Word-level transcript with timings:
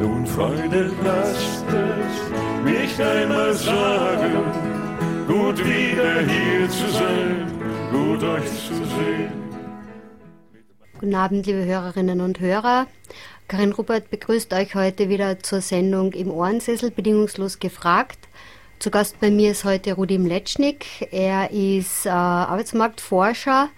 Nun, 0.00 0.26
Freunde, 0.26 0.92
lasst 1.02 1.64
es 1.66 2.62
mich 2.62 3.02
einmal 3.02 3.52
sagen, 3.54 4.32
gut 5.26 5.58
wieder 5.58 6.20
hier 6.20 6.70
zu 6.70 6.88
sein, 6.92 7.50
gut 7.90 8.22
euch 8.22 8.44
zu 8.44 8.74
sehen. 8.74 9.32
Guten 11.00 11.16
Abend, 11.16 11.46
liebe 11.46 11.64
Hörerinnen 11.64 12.20
und 12.20 12.38
Hörer. 12.38 12.86
Karin 13.48 13.72
Rupert 13.72 14.10
begrüßt 14.10 14.52
euch 14.54 14.76
heute 14.76 15.08
wieder 15.08 15.40
zur 15.40 15.60
Sendung 15.60 16.12
im 16.12 16.30
Ohrensessel, 16.30 16.92
bedingungslos 16.92 17.58
gefragt. 17.58 18.18
Zu 18.84 18.90
Gast 18.90 19.18
bei 19.18 19.30
mir 19.30 19.52
ist 19.52 19.64
heute 19.64 19.94
Rudi 19.94 20.18
Mletschnik. 20.18 21.08
Er 21.10 21.50
ist 21.50 22.04
äh, 22.04 22.10
Arbeitsmarktforscher. 22.10 23.70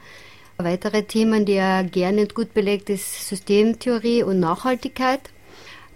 Weitere 0.59 1.05
Themen, 1.05 1.45
die 1.45 1.52
er 1.52 1.84
gerne 1.84 2.23
und 2.23 2.34
gut 2.34 2.52
belegt, 2.55 2.91
ist 2.91 3.29
Systemtheorie 3.29 4.24
und 4.24 4.41
Nachhaltigkeit. 4.41 5.20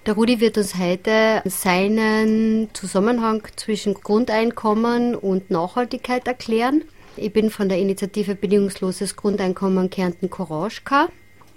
Der 0.07 0.15
Rudi 0.15 0.39
wird 0.39 0.59
uns 0.59 0.79
heute 0.79 1.43
seinen 1.45 2.69
Zusammenhang 2.73 3.43
zwischen 3.57 3.95
Grundeinkommen 3.95 5.17
und 5.17 5.51
Nachhaltigkeit 5.51 6.29
erklären. 6.29 6.85
Ich 7.17 7.33
bin 7.33 7.51
von 7.51 7.69
der 7.69 7.79
Initiative 7.79 8.37
Bedingungsloses 8.37 9.17
Grundeinkommen 9.17 9.91
Kärnten 9.91 10.31
Courage 10.31 10.83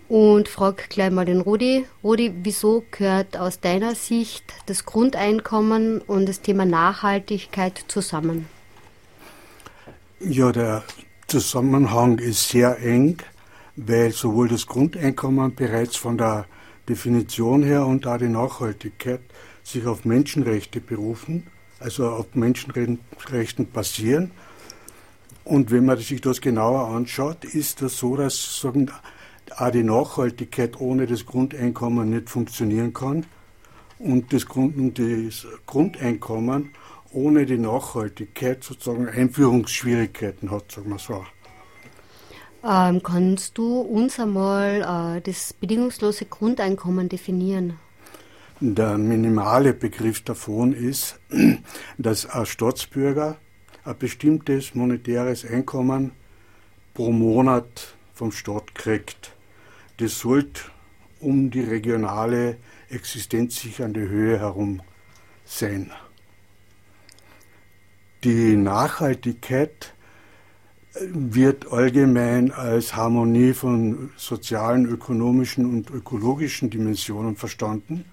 und 0.09 0.47
frage 0.47 0.83
gleich 0.89 1.11
mal 1.11 1.25
den 1.25 1.41
Rudi. 1.41 1.85
Rudi, 2.03 2.33
wieso 2.43 2.83
gehört 2.91 3.37
aus 3.37 3.59
deiner 3.59 3.95
Sicht 3.95 4.43
das 4.65 4.85
Grundeinkommen 4.85 6.01
und 6.01 6.27
das 6.27 6.41
Thema 6.41 6.65
Nachhaltigkeit 6.65 7.85
zusammen? 7.87 8.47
Ja, 10.19 10.51
der 10.51 10.83
Zusammenhang 11.27 12.19
ist 12.19 12.49
sehr 12.49 12.79
eng, 12.79 13.17
weil 13.75 14.11
sowohl 14.11 14.47
das 14.47 14.67
Grundeinkommen 14.67 15.55
bereits 15.55 15.95
von 15.95 16.17
der 16.17 16.45
Definition 16.87 17.63
her 17.63 17.85
und 17.85 18.05
auch 18.07 18.17
die 18.17 18.27
Nachhaltigkeit 18.27 19.21
sich 19.63 19.85
auf 19.85 20.05
Menschenrechte 20.05 20.81
berufen, 20.81 21.47
also 21.79 22.09
auf 22.09 22.35
Menschenrechten 22.35 23.71
basieren. 23.71 24.31
Und 25.43 25.71
wenn 25.71 25.85
man 25.85 25.97
sich 25.97 26.21
das 26.21 26.39
genauer 26.39 26.87
anschaut, 26.87 27.43
ist 27.45 27.81
das 27.81 27.97
so, 27.97 28.15
dass 28.15 28.61
sagen, 28.61 28.91
auch 29.57 29.71
die 29.71 29.83
Nachhaltigkeit 29.83 30.79
ohne 30.79 31.07
das 31.07 31.25
Grundeinkommen 31.25 32.09
nicht 32.09 32.29
funktionieren 32.29 32.93
kann 32.93 33.25
und 33.99 34.33
das, 34.33 34.45
Grund, 34.45 34.99
das 34.99 35.47
Grundeinkommen 35.65 36.71
ohne 37.11 37.45
die 37.45 37.57
Nachhaltigkeit 37.57 38.63
sozusagen 38.63 39.07
Einführungsschwierigkeiten 39.07 40.51
hat, 40.51 40.71
sagen 40.71 40.89
wir 40.89 40.99
so. 40.99 41.23
Ähm, 42.65 43.03
kannst 43.03 43.57
du 43.57 43.81
uns 43.81 44.19
einmal 44.19 45.17
äh, 45.17 45.21
das 45.21 45.53
bedingungslose 45.53 46.25
Grundeinkommen 46.25 47.09
definieren? 47.09 47.77
Der 48.61 48.97
minimale 48.97 49.73
Begriff 49.73 50.23
davon 50.23 50.73
ist, 50.73 51.19
dass 51.97 52.25
ein 52.25 52.45
Staatsbürger 52.45 53.37
ein 53.83 53.97
bestimmtes 53.97 54.75
monetäres 54.75 55.45
Einkommen 55.45 56.11
pro 56.93 57.11
Monat 57.11 57.95
vom 58.13 58.31
Staat 58.31 58.73
kriegt. 58.75 59.33
Das 60.03 60.19
sollte 60.19 60.63
um 61.21 61.49
die 61.49 61.61
regionale 61.61 62.57
existenzsichernde 62.89 64.01
Höhe 64.01 64.37
herum 64.37 64.81
sein. 65.45 65.91
Die 68.25 68.57
Nachhaltigkeit 68.57 69.93
wird 70.99 71.71
allgemein 71.71 72.51
als 72.51 72.97
Harmonie 72.97 73.53
von 73.53 74.11
sozialen, 74.17 74.87
ökonomischen 74.87 75.65
und 75.67 75.89
ökologischen 75.89 76.69
Dimensionen 76.69 77.37
verstanden. 77.37 78.03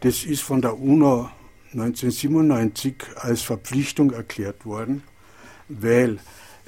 Das 0.00 0.24
ist 0.24 0.42
von 0.42 0.62
der 0.62 0.76
UNO 0.80 1.30
1997 1.74 2.96
als 3.14 3.42
Verpflichtung 3.42 4.10
erklärt 4.10 4.66
worden, 4.66 5.04
weil 5.68 6.18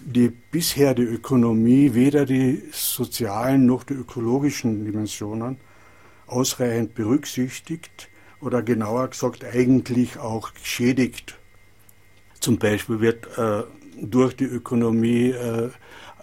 die 0.04 0.28
bisher 0.28 0.94
die 0.94 1.02
Ökonomie 1.02 1.94
weder 1.94 2.26
die 2.26 2.62
sozialen 2.72 3.66
noch 3.66 3.84
die 3.84 3.94
ökologischen 3.94 4.84
Dimensionen 4.84 5.58
ausreichend 6.26 6.94
berücksichtigt 6.94 8.08
oder 8.40 8.62
genauer 8.62 9.08
gesagt 9.08 9.44
eigentlich 9.44 10.18
auch 10.18 10.50
schädigt. 10.62 11.38
Zum 12.40 12.58
Beispiel 12.58 13.00
wird 13.00 13.26
äh, 13.38 13.62
durch 14.00 14.36
die 14.36 14.44
Ökonomie 14.44 15.30
äh, 15.30 15.70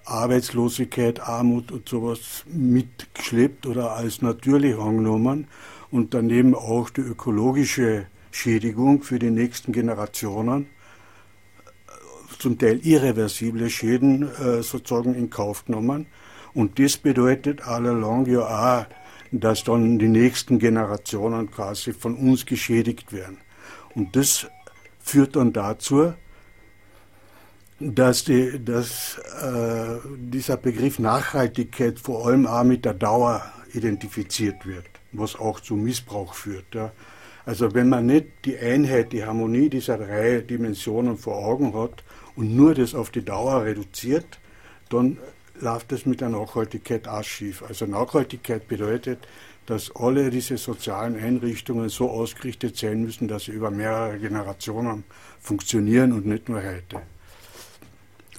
Arbeitslosigkeit, 0.06 1.22
Armut 1.22 1.72
und 1.72 1.88
sowas 1.88 2.44
mitgeschleppt 2.48 3.66
oder 3.66 3.94
als 3.94 4.22
natürlich 4.22 4.78
angenommen 4.78 5.48
und 5.92 6.14
daneben 6.14 6.56
auch 6.56 6.90
die 6.90 7.02
ökologische 7.02 8.08
Schädigung 8.32 9.04
für 9.04 9.20
die 9.20 9.30
nächsten 9.30 9.72
Generationen, 9.72 10.68
zum 12.44 12.60
Teil 12.60 12.86
irreversible 12.86 13.70
Schäden 13.70 14.24
äh, 14.24 14.62
sozusagen 14.62 15.16
in 15.16 15.30
Kauf 15.30 15.64
genommen. 15.64 16.08
Und 16.54 16.78
das 16.78 16.98
bedeutet 16.98 17.66
allalong 17.66 18.26
ja 18.26 18.42
auch, 18.42 18.86
dass 19.32 19.64
dann 19.64 19.98
die 19.98 20.10
nächsten 20.10 20.60
Generationen 20.60 21.50
quasi 21.50 21.94
von 21.94 22.16
uns 22.16 22.46
geschädigt 22.46 23.14
werden. 23.14 23.38
Und 23.96 24.18
das 24.18 24.46
führt 25.00 25.38
dann 25.38 25.54
dazu, 25.54 26.14
dass, 27.80 28.26
die, 28.26 28.64
dass 28.64 29.18
äh, 29.42 30.00
dieser 30.18 30.58
Begriff 30.58 31.00
Nachhaltigkeit 31.00 31.98
vor 31.98 32.28
allem 32.28 32.46
auch 32.46 32.66
mit 32.66 32.84
der 32.84 32.94
Dauer 32.94 33.42
identifiziert 33.74 34.66
wird, 34.66 34.86
was 35.14 35.38
auch 35.38 35.62
zu 35.62 35.76
Missbrauch 35.76 36.34
führt. 36.34 36.76
Ja. 36.76 36.92
Also 37.46 37.74
wenn 37.74 37.88
man 37.88 38.06
nicht 38.06 38.28
die 38.44 38.58
Einheit, 38.58 39.14
die 39.14 39.24
Harmonie 39.24 39.70
dieser 39.70 39.98
drei 39.98 40.42
Dimensionen 40.42 41.18
vor 41.18 41.38
Augen 41.38 41.74
hat 41.74 42.04
und 42.36 42.56
nur 42.56 42.74
das 42.74 42.96
auf 42.96 43.10
die 43.12 43.24
Dauer 43.24 43.64
reduziert, 43.64 44.40
dann 44.90 45.18
läuft 45.60 45.92
das 45.92 46.06
mit 46.06 46.22
der 46.22 46.30
Nachhaltigkeit 46.30 47.08
auch 47.08 47.24
schief. 47.24 47.64
Also 47.64 47.86
Nachhaltigkeit 47.86 48.68
bedeutet, 48.68 49.20
dass 49.66 49.96
alle 49.96 50.30
diese 50.30 50.58
sozialen 50.58 51.16
Einrichtungen 51.16 51.90
so 51.90 52.10
ausgerichtet 52.10 52.78
sein 52.78 53.02
müssen, 53.02 53.28
dass 53.28 53.46
sie 53.46 53.52
über 53.52 53.72
mehrere 53.72 54.20
Generationen 54.20 55.04
funktionieren 55.40 56.12
und 56.12 56.26
nicht 56.26 56.50
nur 56.50 56.62
heute. 56.62 57.02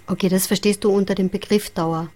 Okay, 0.07 0.29
das 0.29 0.47
verstehst 0.47 0.85
du 0.85 0.91
unter 0.91 1.15
dem 1.15 1.31
Begriff 1.31 1.71
Dauer. 1.71 2.11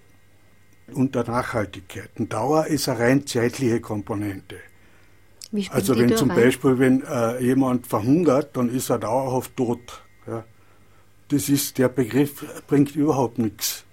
Unter 0.92 1.24
Nachhaltigkeit. 1.24 2.10
Und 2.18 2.32
Dauer 2.32 2.66
ist 2.66 2.88
eine 2.88 2.98
rein 2.98 3.26
zeitliche 3.26 3.80
Komponente. 3.80 4.56
Also 5.70 5.98
wenn 5.98 6.14
zum 6.14 6.30
rein? 6.30 6.44
Beispiel, 6.44 6.78
wenn 6.78 7.02
äh, 7.02 7.42
jemand 7.42 7.86
verhungert, 7.86 8.56
dann 8.56 8.68
ist 8.68 8.90
er 8.90 8.98
dauerhaft 8.98 9.56
tot. 9.56 10.02
Ja. 10.26 10.44
Das 11.28 11.50
ist, 11.50 11.76
der 11.76 11.90
Begriff 11.90 12.42
bringt 12.66 12.96
überhaupt 12.96 13.38
nichts. 13.38 13.84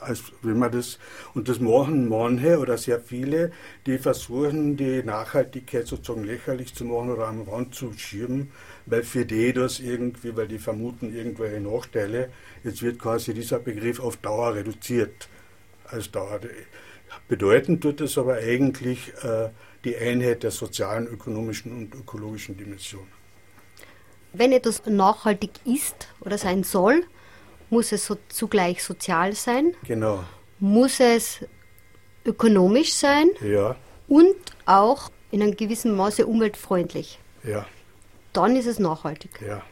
Als 0.00 0.22
wenn 0.42 0.58
man 0.58 0.70
das, 0.70 0.98
und 1.34 1.48
das 1.48 1.60
machen 1.60 2.08
manche 2.08 2.58
oder 2.58 2.76
sehr 2.76 3.00
viele, 3.00 3.52
die 3.86 3.98
versuchen, 3.98 4.76
die 4.76 5.02
Nachhaltigkeit 5.02 5.86
sozusagen 5.86 6.24
lächerlich 6.24 6.74
zu 6.74 6.84
machen 6.84 7.10
oder 7.10 7.26
am 7.26 7.42
Rand 7.42 7.74
zu 7.74 7.92
schieben, 7.94 8.52
weil 8.86 9.02
für 9.02 9.24
die 9.24 9.52
das 9.52 9.80
irgendwie, 9.80 10.36
weil 10.36 10.46
die 10.46 10.58
vermuten 10.58 11.14
irgendwelche 11.14 11.60
Nachteile, 11.60 12.30
jetzt 12.64 12.82
wird 12.82 12.98
quasi 12.98 13.32
dieser 13.32 13.58
Begriff 13.58 13.98
auf 13.98 14.18
Dauer 14.18 14.54
reduziert. 14.54 15.28
Als 15.86 16.10
Dauer. 16.10 16.40
Bedeuten 17.28 17.80
tut 17.80 18.02
es 18.02 18.18
aber 18.18 18.34
eigentlich 18.36 19.12
äh, 19.22 19.48
die 19.84 19.96
Einheit 19.96 20.42
der 20.42 20.50
sozialen, 20.50 21.06
ökonomischen 21.06 21.72
und 21.72 21.94
ökologischen 21.94 22.56
Dimensionen. 22.56 23.17
Wenn 24.32 24.52
etwas 24.52 24.82
nachhaltig 24.86 25.50
ist 25.64 26.08
oder 26.20 26.38
sein 26.38 26.62
soll, 26.64 27.04
muss 27.70 27.92
es 27.92 28.06
so 28.06 28.16
zugleich 28.28 28.82
sozial 28.82 29.34
sein, 29.34 29.74
Genau, 29.84 30.24
muss 30.58 31.00
es 31.00 31.40
ökonomisch 32.24 32.94
sein 32.94 33.30
ja, 33.40 33.76
und 34.06 34.34
auch 34.66 35.10
in 35.30 35.42
einem 35.42 35.56
gewissen 35.56 35.94
Maße 35.96 36.26
umweltfreundlich. 36.26 37.18
ja, 37.44 37.66
Dann 38.32 38.56
ist 38.56 38.66
es 38.66 38.78
nachhaltig. 38.78 39.40
ja. 39.46 39.62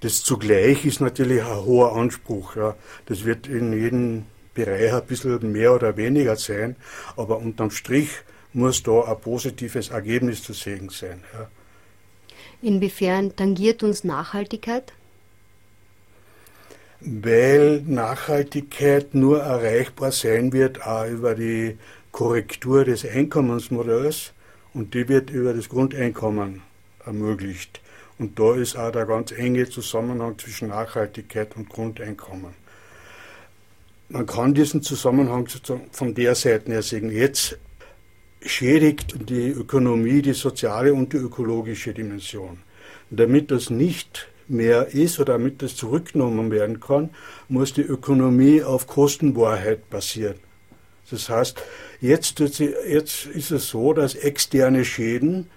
Das 0.00 0.22
zugleich 0.22 0.84
ist 0.84 1.00
natürlich 1.00 1.42
ein 1.42 1.64
hoher 1.64 1.96
Anspruch. 1.96 2.54
Ja. 2.54 2.76
Das 3.06 3.24
wird 3.24 3.48
in 3.48 3.72
jedem 3.72 4.26
Bereich 4.54 4.92
ein 4.92 5.04
bisschen 5.06 5.50
mehr 5.50 5.74
oder 5.74 5.96
weniger 5.96 6.36
sein, 6.36 6.76
aber 7.16 7.38
unterm 7.38 7.72
Strich 7.72 8.10
muss 8.52 8.84
da 8.84 9.02
ein 9.02 9.20
positives 9.20 9.88
Ergebnis 9.88 10.44
zu 10.44 10.52
sehen 10.52 10.88
sein. 10.88 11.24
Ja. 11.34 11.50
Inwiefern 12.62 13.36
tangiert 13.36 13.82
uns 13.82 14.04
Nachhaltigkeit? 14.04 14.92
weil 17.00 17.82
Nachhaltigkeit 17.86 19.14
nur 19.14 19.40
erreichbar 19.40 20.12
sein 20.12 20.52
wird, 20.52 20.84
auch 20.84 21.06
über 21.06 21.34
die 21.34 21.78
Korrektur 22.10 22.84
des 22.84 23.06
Einkommensmodells 23.06 24.32
und 24.74 24.94
die 24.94 25.08
wird 25.08 25.30
über 25.30 25.54
das 25.54 25.68
Grundeinkommen 25.68 26.62
ermöglicht. 27.04 27.80
Und 28.18 28.38
da 28.38 28.54
ist 28.54 28.76
auch 28.76 28.90
der 28.90 29.06
ganz 29.06 29.30
enge 29.30 29.68
Zusammenhang 29.68 30.36
zwischen 30.38 30.68
Nachhaltigkeit 30.68 31.54
und 31.56 31.68
Grundeinkommen. 31.68 32.54
Man 34.08 34.26
kann 34.26 34.54
diesen 34.54 34.82
Zusammenhang 34.82 35.46
von 35.92 36.14
der 36.14 36.34
Seite 36.34 36.72
her 36.72 36.82
sehen. 36.82 37.12
Jetzt 37.12 37.58
schädigt 38.42 39.28
die 39.28 39.48
Ökonomie 39.50 40.22
die 40.22 40.32
soziale 40.32 40.94
und 40.94 41.12
die 41.12 41.18
ökologische 41.18 41.92
Dimension. 41.92 42.58
damit 43.10 43.50
das 43.50 43.70
nicht 43.70 44.28
mehr 44.48 44.88
ist 44.88 45.18
oder 45.18 45.34
damit 45.34 45.62
das 45.62 45.76
zurückgenommen 45.76 46.50
werden 46.50 46.80
kann, 46.80 47.10
muss 47.48 47.72
die 47.72 47.82
Ökonomie 47.82 48.62
auf 48.62 48.86
Kostenwahrheit 48.86 49.88
basieren. 49.90 50.36
Das 51.10 51.28
heißt, 51.28 51.62
jetzt, 52.00 52.38
jetzt 52.38 53.26
ist 53.26 53.50
es 53.50 53.68
so, 53.68 53.92
dass 53.92 54.14
externe 54.14 54.84
Schäden 54.84 55.48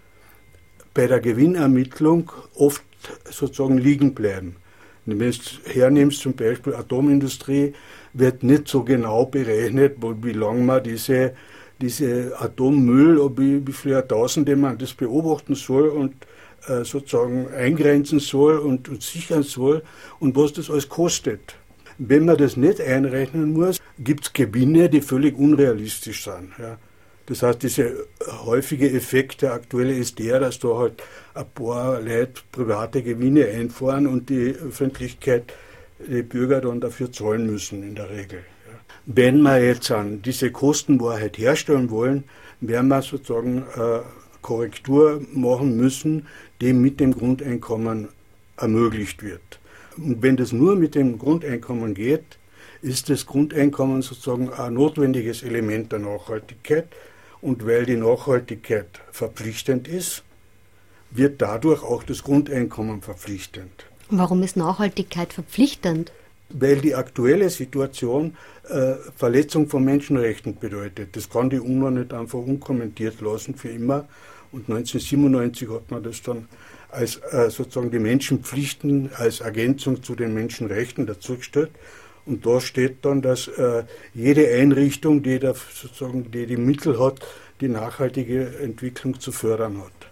bei 0.93 1.07
der 1.07 1.19
Gewinnermittlung 1.19 2.31
oft 2.55 2.83
sozusagen 3.29 3.77
liegen 3.77 4.13
bleiben. 4.13 4.55
Wenn 5.05 5.19
du 5.19 5.31
hernimmst, 5.65 6.21
zum 6.21 6.35
Beispiel 6.35 6.75
Atomindustrie, 6.75 7.73
wird 8.13 8.43
nicht 8.43 8.67
so 8.67 8.83
genau 8.83 9.25
berechnet, 9.25 9.97
wie 9.99 10.33
lange 10.33 10.61
man 10.61 10.83
diese, 10.83 11.33
diese 11.81 12.39
Atommüll, 12.39 13.19
wie, 13.37 13.71
viele 13.73 13.95
Jahrtausende 13.95 14.55
man 14.55 14.77
das 14.77 14.93
beobachten 14.93 15.55
soll 15.55 15.89
und 15.89 16.13
äh, 16.67 16.83
sozusagen 16.83 17.47
eingrenzen 17.49 18.19
soll 18.19 18.57
und, 18.57 18.87
und 18.89 19.01
sichern 19.01 19.43
soll 19.43 19.81
und 20.19 20.35
was 20.35 20.53
das 20.53 20.69
alles 20.69 20.87
kostet. 20.87 21.55
Wenn 21.97 22.25
man 22.25 22.37
das 22.37 22.57
nicht 22.57 22.79
einrechnen 22.79 23.53
muss, 23.53 23.79
gibt 23.99 24.25
es 24.25 24.33
Gewinne, 24.33 24.89
die 24.89 25.01
völlig 25.01 25.37
unrealistisch 25.37 26.23
sind. 26.23 26.51
Ja. 26.57 26.77
Das 27.27 27.43
heißt, 27.43 27.63
dieser 27.63 27.91
häufige 28.45 28.91
Effekt, 28.91 29.41
der 29.41 29.53
aktuelle 29.53 29.93
ist 29.93 30.19
der, 30.19 30.39
dass 30.39 30.59
da 30.59 30.77
halt 30.77 31.01
ein 31.33 31.45
paar 31.53 32.01
Leute 32.01 32.41
private 32.51 33.03
Gewinne 33.03 33.45
einfahren 33.45 34.07
und 34.07 34.29
die 34.29 34.49
Öffentlichkeit, 34.55 35.53
die 35.99 36.23
Bürger 36.23 36.61
dann 36.61 36.81
dafür 36.81 37.11
zahlen 37.11 37.45
müssen 37.45 37.83
in 37.83 37.95
der 37.95 38.09
Regel. 38.09 38.43
Wenn 39.05 39.41
wir 39.41 39.63
jetzt 39.63 39.89
an 39.91 40.21
diese 40.21 40.51
Kostenwahrheit 40.51 41.37
herstellen 41.37 41.89
wollen, 41.89 42.23
werden 42.59 42.89
wir 42.89 43.01
sozusagen 43.01 43.63
äh, 43.75 43.99
Korrektur 44.41 45.21
machen 45.33 45.75
müssen, 45.75 46.27
die 46.61 46.73
mit 46.73 46.99
dem 46.99 47.13
Grundeinkommen 47.13 48.09
ermöglicht 48.57 49.23
wird. 49.23 49.59
Und 49.97 50.21
wenn 50.21 50.37
das 50.37 50.51
nur 50.51 50.75
mit 50.75 50.95
dem 50.95 51.17
Grundeinkommen 51.17 51.93
geht, 51.93 52.37
ist 52.81 53.09
das 53.09 53.25
Grundeinkommen 53.25 54.01
sozusagen 54.01 54.51
ein 54.51 54.73
notwendiges 54.73 55.43
Element 55.43 55.91
der 55.91 55.99
Nachhaltigkeit. 55.99 56.87
Und 57.41 57.65
weil 57.65 57.85
die 57.85 57.97
Nachhaltigkeit 57.97 59.01
verpflichtend 59.11 59.87
ist, 59.87 60.23
wird 61.09 61.41
dadurch 61.41 61.83
auch 61.83 62.03
das 62.03 62.23
Grundeinkommen 62.23 63.01
verpflichtend. 63.01 63.85
Warum 64.09 64.43
ist 64.43 64.57
Nachhaltigkeit 64.57 65.33
verpflichtend? 65.33 66.11
Weil 66.53 66.77
die 66.77 66.95
aktuelle 66.95 67.49
Situation 67.49 68.35
äh, 68.69 68.93
Verletzung 69.15 69.67
von 69.67 69.83
Menschenrechten 69.83 70.57
bedeutet. 70.57 71.15
Das 71.15 71.29
kann 71.29 71.49
die 71.49 71.59
UNO 71.59 71.89
nicht 71.89 72.13
einfach 72.13 72.39
unkommentiert 72.39 73.21
lassen 73.21 73.55
für 73.55 73.69
immer. 73.69 74.07
Und 74.51 74.69
1997 74.69 75.69
hat 75.69 75.91
man 75.91 76.03
das 76.03 76.21
dann 76.21 76.47
als 76.89 77.17
äh, 77.31 77.49
sozusagen 77.49 77.89
die 77.89 77.99
Menschenpflichten 77.99 79.11
als 79.15 79.39
Ergänzung 79.39 80.03
zu 80.03 80.15
den 80.15 80.33
Menschenrechten 80.33 81.05
dazugestellt. 81.05 81.71
Und 82.25 82.45
da 82.45 82.59
steht 82.61 83.03
dann, 83.03 83.21
dass 83.21 83.47
äh, 83.47 83.83
jede 84.13 84.47
Einrichtung, 84.49 85.23
die, 85.23 85.39
da 85.39 85.53
sozusagen, 85.53 86.29
die 86.31 86.45
die 86.45 86.57
Mittel 86.57 86.99
hat, 86.99 87.19
die 87.61 87.67
nachhaltige 87.67 88.59
Entwicklung 88.59 89.19
zu 89.19 89.31
fördern 89.31 89.81
hat. 89.81 90.11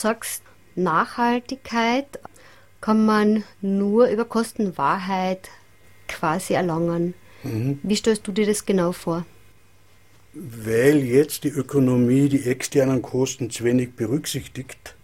Sagst, 0.00 0.42
Nachhaltigkeit 0.74 2.18
kann 2.80 3.04
man 3.04 3.44
nur 3.60 4.08
über 4.08 4.24
Kostenwahrheit 4.24 5.50
quasi 6.08 6.54
erlangen. 6.54 7.14
Mhm. 7.42 7.78
Wie 7.82 7.96
stellst 7.96 8.26
du 8.26 8.32
dir 8.32 8.46
das 8.46 8.64
genau 8.64 8.92
vor? 8.92 9.26
Weil 10.34 10.98
jetzt 10.98 11.44
die 11.44 11.48
Ökonomie 11.48 12.28
die 12.28 12.44
externen 12.44 13.00
Kosten 13.00 13.50
zu 13.50 13.64
wenig 13.64 13.94
berücksichtigt, 13.94 14.94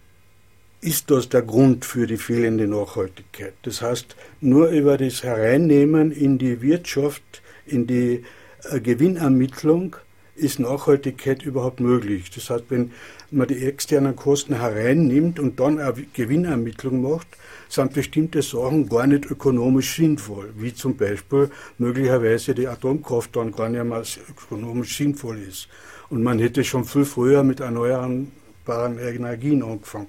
ist 0.82 1.10
das 1.10 1.28
der 1.28 1.42
Grund 1.42 1.84
für 1.84 2.06
die 2.06 2.16
fehlende 2.16 2.66
Nachhaltigkeit. 2.66 3.54
Das 3.62 3.80
heißt, 3.80 4.16
nur 4.40 4.68
über 4.68 4.98
das 4.98 5.22
Hereinnehmen 5.22 6.10
in 6.10 6.38
die 6.38 6.60
Wirtschaft, 6.60 7.22
in 7.66 7.86
die 7.86 8.24
äh, 8.70 8.80
Gewinnermittlung 8.80 9.96
ist 10.34 10.58
Nachhaltigkeit 10.58 11.42
überhaupt 11.42 11.80
möglich. 11.80 12.30
Das 12.30 12.50
heißt, 12.50 12.64
wenn 12.68 12.90
man 13.32 13.48
die 13.48 13.64
externen 13.64 14.16
Kosten 14.16 14.54
hereinnimmt 14.54 15.38
und 15.38 15.58
dann 15.58 15.78
eine 15.78 15.94
Gewinnermittlung 16.12 17.02
macht, 17.02 17.28
sind 17.68 17.94
bestimmte 17.94 18.42
Sachen 18.42 18.88
gar 18.88 19.06
nicht 19.06 19.30
ökonomisch 19.30 19.96
sinnvoll, 19.96 20.50
wie 20.56 20.74
zum 20.74 20.96
Beispiel 20.96 21.50
möglicherweise 21.78 22.54
die 22.54 22.68
Atomkraft 22.68 23.34
dann 23.36 23.52
gar 23.52 23.68
nicht 23.68 23.84
mehr 23.84 24.02
ökonomisch 24.30 24.96
sinnvoll 24.96 25.38
ist. 25.38 25.68
Und 26.10 26.22
man 26.22 26.38
hätte 26.38 26.62
schon 26.62 26.84
viel 26.84 27.04
früher 27.04 27.42
mit 27.42 27.60
erneuerbaren 27.60 28.98
Energien 28.98 29.62
angefangen. 29.62 30.08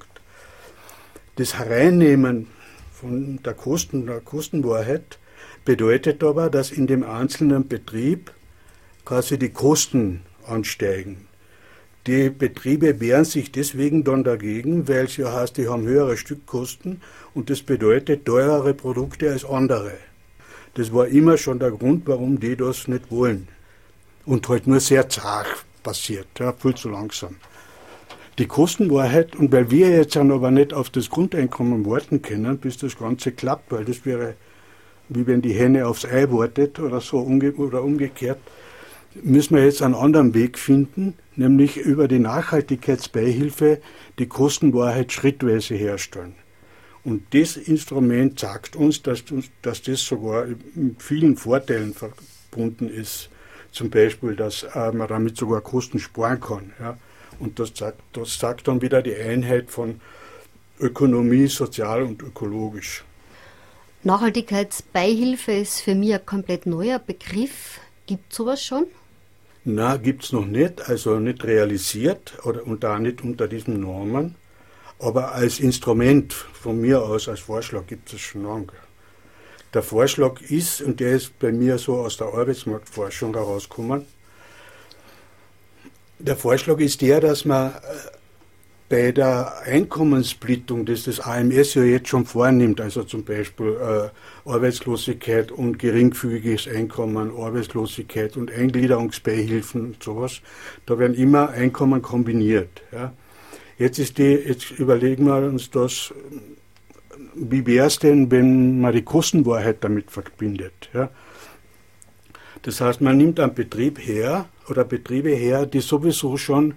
Das 1.38 1.58
Hereinnehmen 1.58 2.48
von 2.92 3.40
der 3.44 3.54
Kosten, 3.54 4.06
der 4.06 4.20
Kostenwahrheit 4.20 5.18
bedeutet 5.66 6.24
aber, 6.24 6.50
dass 6.50 6.72
in 6.72 6.88
dem 6.88 7.04
einzelnen 7.04 7.68
Betrieb 7.68 8.32
quasi 9.06 9.40
die 9.40 9.50
Kosten 9.50 10.22
ansteigen. 10.46 11.28
Die 12.06 12.30
Betriebe 12.30 13.00
wehren 13.00 13.24
sich 13.24 13.52
deswegen 13.52 14.04
dann 14.04 14.24
dagegen, 14.26 14.88
weil 14.90 15.06
es 15.06 15.16
ja 15.16 15.32
heißt, 15.32 15.58
die 15.58 15.70
haben 15.70 15.86
höhere 15.86 16.18
Stückkosten 16.18 17.02
und 17.34 17.50
das 17.50 17.62
bedeutet 17.62 18.26
teurere 18.26 18.74
Produkte 18.74 19.32
als 19.32 19.46
andere. 19.46 19.94
Das 20.74 20.92
war 20.94 21.08
immer 21.08 21.38
schon 21.38 21.60
der 21.60 21.72
Grund, 21.72 22.04
warum 22.06 22.40
die 22.40 22.58
das 22.58 22.88
nicht 22.88 23.10
wollen. 23.10 23.48
Und 24.26 24.50
halt 24.50 24.68
nur 24.68 24.80
sehr 24.80 25.08
zart 25.08 25.48
passiert, 25.82 26.28
ja, 26.40 26.52
viel 26.52 26.76
zu 26.76 26.90
langsam. 26.90 27.38
Die 28.38 28.48
Kostenwahrheit, 28.48 29.36
und 29.36 29.52
weil 29.52 29.70
wir 29.70 29.90
jetzt 29.90 30.18
aber 30.18 30.52
nicht 30.52 30.74
auf 30.74 30.90
das 30.90 31.10
Grundeinkommen 31.10 31.86
warten 31.86 32.22
können, 32.22 32.58
bis 32.58 32.78
das 32.78 32.98
Ganze 32.98 33.32
klappt, 33.32 33.72
weil 33.72 33.86
das 33.86 34.06
wäre 34.06 34.36
wie 35.10 35.28
wenn 35.28 35.42
die 35.42 35.54
Henne 35.54 35.88
aufs 35.88 36.06
Ei 36.06 36.30
wartet 36.32 36.80
oder 36.80 37.02
so 37.02 37.20
umge 37.20 37.54
oder 37.54 37.84
umgekehrt, 37.84 38.40
müssen 39.22 39.56
wir 39.56 39.66
jetzt 39.66 39.82
einen 39.82 39.96
anderen 39.96 40.34
Weg 40.34 40.58
finden, 40.58 41.14
nämlich 41.36 41.78
über 41.78 42.08
die 42.08 42.20
Nachhaltigkeitsbeihilfe 42.20 43.82
die 44.20 44.28
Kostenwahrheit 44.28 45.12
schrittweise 45.12 45.76
herstellen. 45.76 46.36
Und 47.04 47.34
das 47.34 47.58
Instrument 47.58 48.40
sagt 48.40 48.76
uns, 48.76 49.02
dass, 49.02 49.24
dass 49.62 49.82
das 49.82 50.02
sogar 50.02 50.46
mit 50.74 51.02
vielen 51.02 51.36
Vorteilen 51.36 51.94
verbunden 51.94 52.90
ist. 52.90 53.30
Zum 53.72 53.90
Beispiel, 53.90 54.36
dass 54.36 54.64
äh, 54.64 54.92
man 54.92 55.08
damit 55.08 55.36
sogar 55.36 55.62
Kosten 55.62 56.00
sparen 56.00 56.40
kann. 56.40 56.74
Ja. 56.80 56.98
Und 57.40 57.60
das 57.60 57.72
sagt, 57.76 58.00
das 58.14 58.38
sagt 58.38 58.68
dann 58.68 58.82
wieder 58.82 59.02
die 59.02 59.16
Einheit 59.16 59.72
von 59.72 60.00
Ökonomie, 60.80 61.48
sozial 61.48 62.04
und 62.04 62.22
ökologisch. 62.22 63.04
Nachhaltigkeitsbeihilfe 64.04 65.54
ist 65.54 65.82
für 65.82 65.96
mich 65.96 66.14
ein 66.14 66.26
komplett 66.26 66.66
neuer 66.66 67.00
Begriff. 67.00 67.80
Gibt 68.06 68.34
sowas 68.34 68.64
schon? 68.64 68.86
Na, 69.66 69.96
gibt 69.96 70.26
es 70.26 70.34
noch 70.34 70.46
nicht, 70.46 70.90
also 70.90 71.20
nicht 71.20 71.44
realisiert 71.46 72.34
oder 72.44 72.68
und 72.68 72.84
da 72.84 73.00
nicht 73.00 73.24
unter 73.24 73.48
diesen 73.48 73.80
Normen. 73.80 74.36
Aber 75.00 75.34
als 75.34 75.60
Instrument 75.60 76.34
von 76.34 76.80
mir 76.82 77.02
aus, 77.02 77.30
als 77.30 77.40
Vorschlag 77.40 77.88
gibt 77.88 78.12
es 78.14 78.20
schon 78.20 78.44
lange. 78.44 78.68
Der 79.74 79.82
Vorschlag 79.82 80.42
ist, 80.42 80.82
und 80.82 81.00
der 81.00 81.14
ist 81.14 81.40
bei 81.40 81.52
mir 81.52 81.78
so 81.78 81.98
aus 81.98 82.18
der 82.18 82.28
Arbeitsmarktforschung 82.28 83.34
herausgekommen, 83.34 84.06
der 86.20 86.38
Vorschlag 86.38 86.80
ist 86.80 87.02
der, 87.02 87.22
dass 87.22 87.44
man 87.44 87.72
äh, 87.72 87.74
bei 88.94 89.12
der 89.12 89.64
Einkommenssplittung, 89.66 90.86
das 90.86 91.06
das 91.06 91.20
AMS 91.20 91.74
ja 91.74 91.82
jetzt 91.82 92.10
schon 92.10 92.26
vornimmt, 92.26 92.80
also 92.80 93.04
zum 93.04 93.24
Beispiel 93.24 93.76
äh, 93.82 94.48
Arbeitslosigkeit 94.48 95.52
und 95.52 95.80
geringfügiges 95.80 96.68
Einkommen, 96.68 97.32
Arbeitslosigkeit 97.36 98.38
und 98.38 98.52
Eingliederungsbeihilfen 98.52 99.82
und 99.82 100.04
sowas, 100.04 100.42
da 100.86 101.00
werden 101.00 101.16
immer 101.16 101.50
Einkommen 101.50 102.04
kombiniert. 102.04 102.84
Ja. 102.92 103.14
Jetzt 103.80 103.98
ist 103.98 104.20
die, 104.20 104.34
jetzt 104.34 104.70
überlegen 104.70 105.26
wir 105.26 105.38
uns 105.38 105.72
das, 105.72 106.14
wie 107.34 107.66
wäre 107.66 107.88
es 107.88 107.98
denn, 107.98 108.30
wenn 108.30 108.80
man 108.80 108.94
die 108.94 109.02
Kostenwahrheit 109.02 109.78
damit 109.84 110.12
verbindet? 110.12 110.92
Ja. 110.94 111.10
Das 112.62 112.80
heißt, 112.80 113.02
man 113.02 113.18
nimmt 113.18 113.40
einen 113.40 113.56
Betrieb 113.56 113.98
her 113.98 114.50
oder 114.70 114.84
Betriebe 114.84 115.32
her, 115.32 115.66
die 115.66 115.82
sowieso 115.82 116.38
schon 116.38 116.76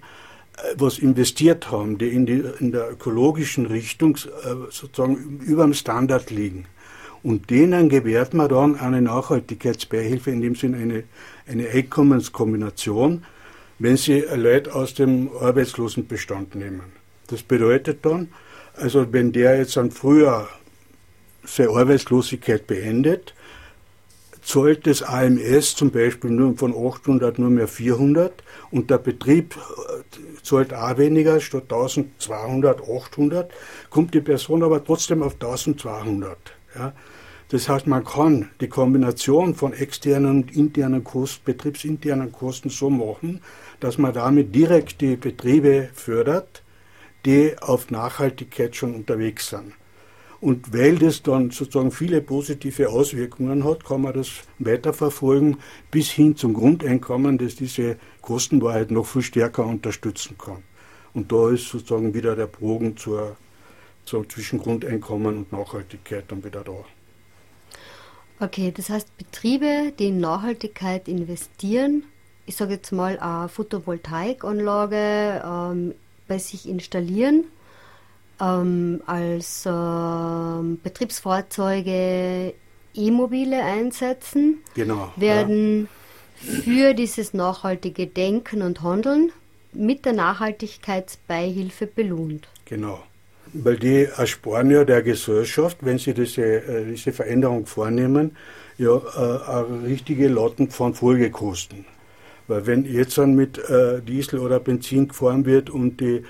was 0.75 0.97
investiert 0.99 1.71
haben, 1.71 1.97
die 1.97 2.09
in, 2.09 2.25
die 2.25 2.43
in 2.59 2.71
der 2.71 2.91
ökologischen 2.91 3.65
Richtung 3.65 4.15
äh, 4.15 4.71
sozusagen 4.71 5.39
über 5.45 5.63
dem 5.63 5.73
Standard 5.73 6.29
liegen. 6.29 6.65
Und 7.23 7.49
denen 7.49 7.89
gewährt 7.89 8.33
man 8.33 8.49
dann 8.49 8.75
eine 8.75 9.01
Nachhaltigkeitsbeihilfe, 9.01 10.31
in 10.31 10.41
dem 10.41 10.55
Sinne 10.55 10.77
eine, 10.77 11.03
eine 11.47 11.69
Einkommenskombination, 11.69 13.23
wenn 13.79 13.97
sie 13.97 14.23
Leute 14.35 14.73
aus 14.73 14.93
dem 14.93 15.29
Arbeitslosenbestand 15.39 16.55
nehmen. 16.55 16.83
Das 17.27 17.43
bedeutet 17.43 18.05
dann, 18.05 18.29
also 18.75 19.11
wenn 19.11 19.31
der 19.31 19.57
jetzt 19.57 19.77
dann 19.77 19.91
früher 19.91 20.47
seine 21.43 21.69
Arbeitslosigkeit 21.69 22.67
beendet, 22.67 23.33
zahlt 24.47 24.87
das 24.87 25.03
AMS 25.03 25.75
zum 25.75 25.91
Beispiel 25.91 26.29
nur 26.29 26.55
von 26.57 26.73
800 26.73 27.37
nur 27.37 27.49
mehr 27.49 27.67
400 27.67 28.31
und 28.71 28.89
der 28.89 28.97
Betrieb 28.97 29.57
äh, 29.57 30.41
zahlt 30.41 30.73
auch 30.73 30.97
weniger, 30.97 31.41
statt 31.41 31.63
1200, 31.63 32.81
800, 32.81 33.51
kommt 33.89 34.13
die 34.13 34.21
Person 34.21 34.63
aber 34.63 34.81
trotzdem 34.81 35.21
auf 35.21 35.33
1200. 35.33 36.37
Ja. 36.75 36.93
Das 37.49 37.67
heißt, 37.67 37.87
man 37.87 38.05
kann 38.05 38.49
die 38.61 38.69
Kombination 38.69 39.53
von 39.53 39.73
externen 39.73 40.43
und 40.43 40.55
internen 40.55 41.03
Kosten, 41.03 41.43
betriebsinternen 41.43 42.31
Kosten 42.31 42.69
so 42.69 42.89
machen, 42.89 43.41
dass 43.81 43.97
man 43.97 44.13
damit 44.13 44.55
direkt 44.55 45.01
die 45.01 45.17
Betriebe 45.17 45.89
fördert, 45.93 46.63
die 47.25 47.53
auf 47.59 47.91
Nachhaltigkeit 47.91 48.75
schon 48.77 48.95
unterwegs 48.95 49.49
sind. 49.49 49.73
Und 50.39 50.71
weil 50.71 50.97
das 50.99 51.23
dann 51.23 51.49
sozusagen 51.49 51.91
viele 51.91 52.21
positive 52.21 52.89
Auswirkungen 52.89 53.63
hat, 53.63 53.83
kann 53.83 54.01
man 54.01 54.13
das 54.13 54.29
weiterverfolgen 54.59 55.57
bis 55.89 56.11
hin 56.11 56.35
zum 56.35 56.53
Grundeinkommen, 56.53 57.37
das 57.37 57.55
diese 57.55 57.97
Kostenwahrheit 58.21 58.91
noch 58.91 59.05
viel 59.05 59.23
stärker 59.23 59.65
unterstützen 59.65 60.37
kann. 60.37 60.63
Und 61.13 61.31
da 61.31 61.49
ist 61.49 61.69
sozusagen 61.69 62.13
wieder 62.13 62.35
der 62.35 62.45
Bogen 62.45 62.95
zur, 62.97 63.35
zur 64.05 64.29
zwischen 64.29 64.59
Grundeinkommen 64.59 65.37
und 65.37 65.51
Nachhaltigkeit 65.51 66.25
dann 66.27 66.43
wieder 66.43 66.63
da. 66.63 66.85
Okay, 68.39 68.71
das 68.75 68.91
heißt, 68.91 69.17
Betriebe, 69.17 69.93
die 69.97 70.09
in 70.09 70.19
Nachhaltigkeit 70.19 71.07
investieren, 71.07 72.03
ich 72.45 72.55
sage 72.55 72.73
jetzt 72.73 72.91
mal 72.91 73.17
eine 73.17 73.49
Photovoltaikanlage 73.49 75.43
ähm, 75.43 75.95
bei 76.27 76.37
sich 76.37 76.69
installieren, 76.69 77.45
ähm, 78.39 79.01
als 79.05 79.63
ähm, 79.65 80.79
Betriebsfahrzeuge 80.83 82.53
E-Mobile 82.93 83.63
einsetzen, 83.63 84.59
genau, 84.75 85.11
werden 85.15 85.87
ja. 86.41 86.61
für 86.61 86.93
dieses 86.93 87.33
nachhaltige 87.33 88.07
Denken 88.07 88.61
und 88.61 88.81
Handeln 88.81 89.31
mit 89.73 90.05
der 90.05 90.13
Nachhaltigkeitsbeihilfe 90.13 91.87
belohnt. 91.87 92.47
Genau. 92.65 93.03
Weil 93.53 93.77
die 93.77 94.03
ersparen 94.03 94.71
ja 94.71 94.83
der 94.83 95.03
Gesellschaft, 95.03 95.77
wenn 95.81 95.97
sie 95.97 96.13
diese, 96.13 96.41
äh, 96.41 96.85
diese 96.85 97.13
Veränderung 97.13 97.65
vornehmen, 97.65 98.35
ja 98.77 98.97
äh, 98.97 99.85
richtige 99.85 100.27
Latten 100.27 100.69
von 100.69 100.93
Folgekosten. 100.93 101.85
Weil 102.47 102.65
wenn 102.65 102.85
jetzt 102.85 103.17
dann 103.17 103.35
mit 103.35 103.57
äh, 103.57 104.01
Diesel 104.01 104.39
oder 104.39 104.59
Benzin 104.59 105.07
gefahren 105.07 105.45
wird 105.45 105.69
und 105.69 105.99
die 106.01 106.23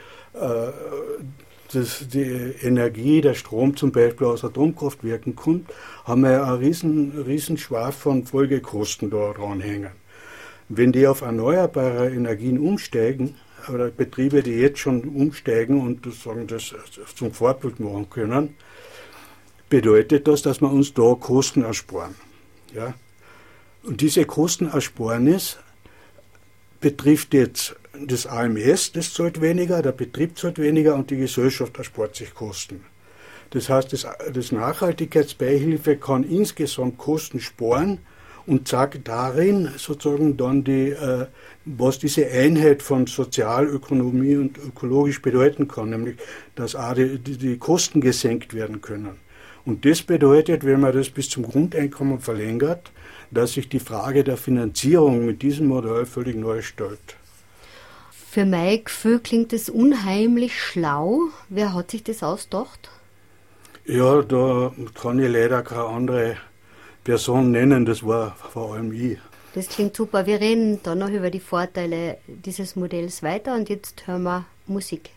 äh, 1.69 1.79
das, 1.79 2.07
die 2.07 2.21
Energie, 2.61 3.21
der 3.21 3.33
Strom 3.33 3.75
zum 3.75 3.91
Beispiel 3.91 4.27
aus 4.27 4.43
Atomkraftwerken 4.43 5.35
kommt, 5.35 5.69
haben 6.05 6.21
wir 6.21 6.43
einen 6.43 6.57
riesen, 6.57 7.23
riesen 7.25 7.57
Schwaf 7.57 7.95
von 7.95 8.25
Folgekosten 8.25 9.09
da 9.09 9.33
dranhängen. 9.33 9.91
Wenn 10.69 10.91
die 10.91 11.07
auf 11.07 11.21
erneuerbare 11.21 12.09
Energien 12.09 12.59
umsteigen, 12.59 13.35
oder 13.69 13.89
Betriebe, 13.89 14.43
die 14.43 14.51
jetzt 14.51 14.79
schon 14.79 15.03
umsteigen 15.03 15.81
und 15.81 16.13
sagen, 16.13 16.47
das 16.47 16.73
zum 17.15 17.33
Vorbild 17.33 17.79
machen 17.79 18.09
können, 18.09 18.55
bedeutet 19.69 20.27
das, 20.27 20.41
dass 20.41 20.61
wir 20.61 20.71
uns 20.71 20.93
da 20.93 21.15
Kosten 21.15 21.63
ersparen. 21.63 22.15
Ja? 22.73 22.93
Und 23.83 24.01
diese 24.01 24.25
Kostenersparnis 24.25 25.57
betrifft 26.79 27.33
jetzt 27.33 27.75
das 28.05 28.25
AMS, 28.25 28.91
das 28.91 29.13
zahlt 29.13 29.41
weniger, 29.41 29.81
der 29.81 29.91
Betrieb 29.91 30.37
zahlt 30.37 30.59
weniger 30.59 30.95
und 30.95 31.09
die 31.09 31.17
Gesellschaft 31.17 31.77
erspart 31.77 32.15
sich 32.15 32.33
Kosten. 32.33 32.83
Das 33.51 33.69
heißt, 33.69 33.93
das, 33.93 34.05
das 34.33 34.51
Nachhaltigkeitsbeihilfe 34.51 35.97
kann 35.97 36.23
insgesamt 36.23 36.97
Kosten 36.97 37.39
sparen 37.39 37.99
und 38.45 38.67
zeigt 38.67 39.07
darin 39.07 39.69
sozusagen 39.77 40.37
dann 40.37 40.63
die, 40.63 40.89
äh, 40.89 41.27
was 41.65 41.99
diese 41.99 42.27
Einheit 42.27 42.81
von 42.81 43.07
Sozialökonomie 43.07 44.37
und 44.37 44.57
ökologisch 44.57 45.21
bedeuten 45.21 45.67
kann, 45.67 45.89
nämlich 45.89 46.17
dass 46.55 46.75
auch 46.75 46.93
die, 46.93 47.19
die, 47.19 47.37
die 47.37 47.57
Kosten 47.57 48.01
gesenkt 48.01 48.53
werden 48.53 48.81
können. 48.81 49.17
Und 49.65 49.83
das 49.85 50.01
bedeutet, 50.01 50.65
wenn 50.65 50.79
man 50.79 50.93
das 50.93 51.09
bis 51.09 51.29
zum 51.29 51.43
Grundeinkommen 51.43 52.19
verlängert, 52.19 52.91
dass 53.31 53.53
sich 53.53 53.67
die 53.67 53.79
Frage 53.79 54.23
der 54.23 54.37
Finanzierung 54.37 55.25
mit 55.25 55.41
diesem 55.41 55.67
Modell 55.67 56.05
völlig 56.05 56.37
neu 56.37 56.61
stellt. 56.61 57.17
Für 58.29 58.45
mein 58.45 58.83
Gefühl 58.83 59.19
klingt 59.19 59.53
das 59.53 59.69
unheimlich 59.69 60.61
schlau. 60.61 61.21
Wer 61.47 61.73
hat 61.73 61.91
sich 61.91 62.03
das 62.03 62.21
ausgedacht? 62.23 62.89
Ja, 63.85 64.21
da 64.21 64.73
kann 65.01 65.17
ich 65.17 65.31
leider 65.31 65.63
keine 65.63 65.85
andere 65.85 66.37
Person 67.05 67.51
nennen, 67.51 67.85
das 67.85 68.05
war 68.05 68.35
vor 68.35 68.73
allem 68.73 68.91
ich. 68.91 69.17
Das 69.55 69.69
klingt 69.69 69.95
super. 69.95 70.25
Wir 70.25 70.41
reden 70.41 70.81
dann 70.83 70.99
noch 70.99 71.09
über 71.09 71.31
die 71.31 71.39
Vorteile 71.39 72.17
dieses 72.27 72.75
Modells 72.75 73.23
weiter 73.23 73.55
und 73.55 73.69
jetzt 73.69 74.05
hören 74.05 74.23
wir 74.23 74.45
Musik. 74.67 75.09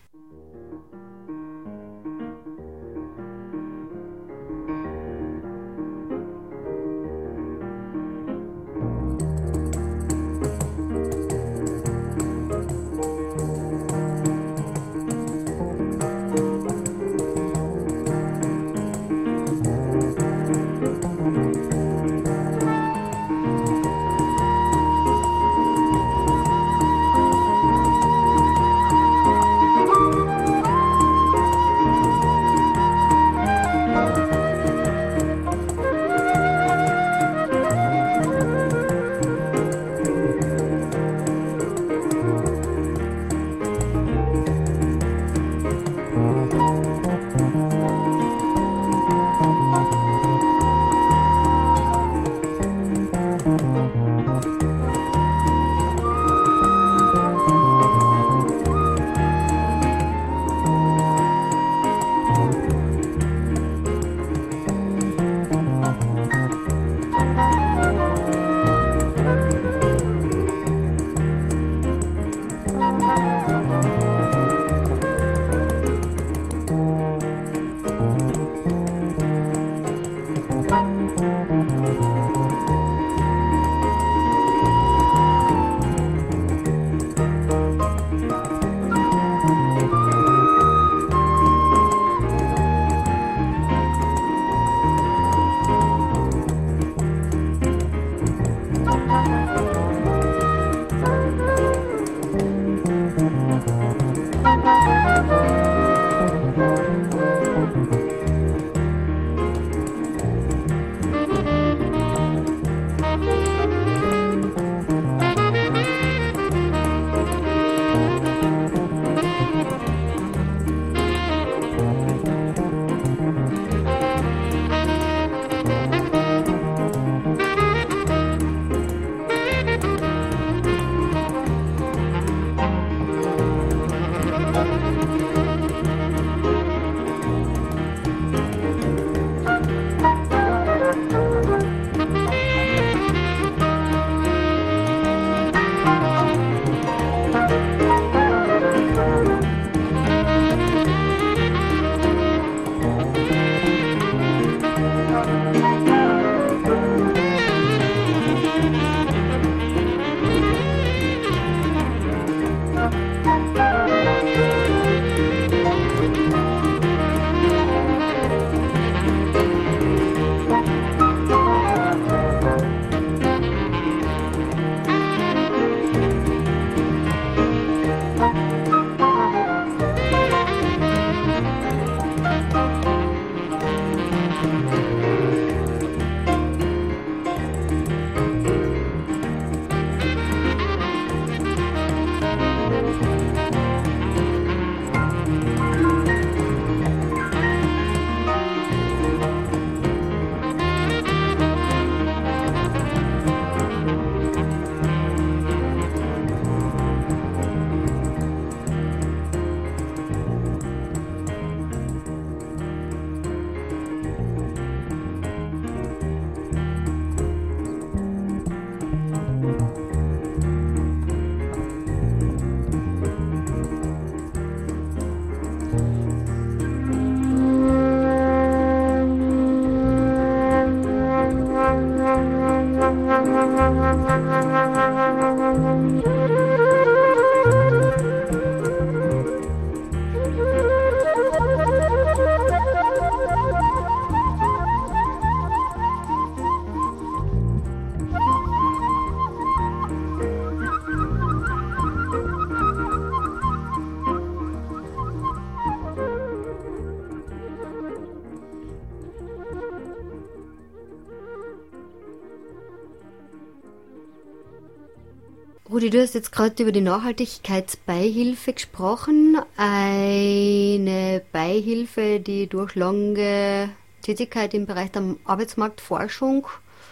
Rudi, 265.71 265.89
du 265.89 266.01
hast 266.01 266.15
jetzt 266.15 266.33
gerade 266.33 266.63
über 266.63 266.73
die 266.73 266.81
Nachhaltigkeitsbeihilfe 266.81 268.51
gesprochen. 268.51 269.37
Eine 269.55 271.21
Beihilfe, 271.31 272.19
die 272.19 272.47
durch 272.47 272.75
lange 272.75 273.69
Tätigkeit 274.01 274.53
im 274.53 274.65
Bereich 274.65 274.91
der 274.91 275.15
Arbeitsmarktforschung 275.23 276.45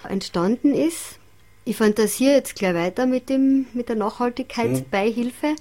entstanden 0.08 0.74
ist. 0.74 1.20
Ich 1.66 1.76
fantasiere 1.76 2.36
jetzt 2.36 2.56
gleich 2.56 2.74
weiter 2.74 3.06
mit, 3.06 3.28
dem, 3.28 3.66
mit 3.74 3.90
der 3.90 3.98
Nachhaltigkeitsbeihilfe. 3.98 5.58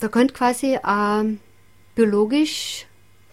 Da 0.00 0.08
könnte 0.08 0.32
quasi 0.32 0.78
ein 0.82 1.40
biologisch 1.94 2.86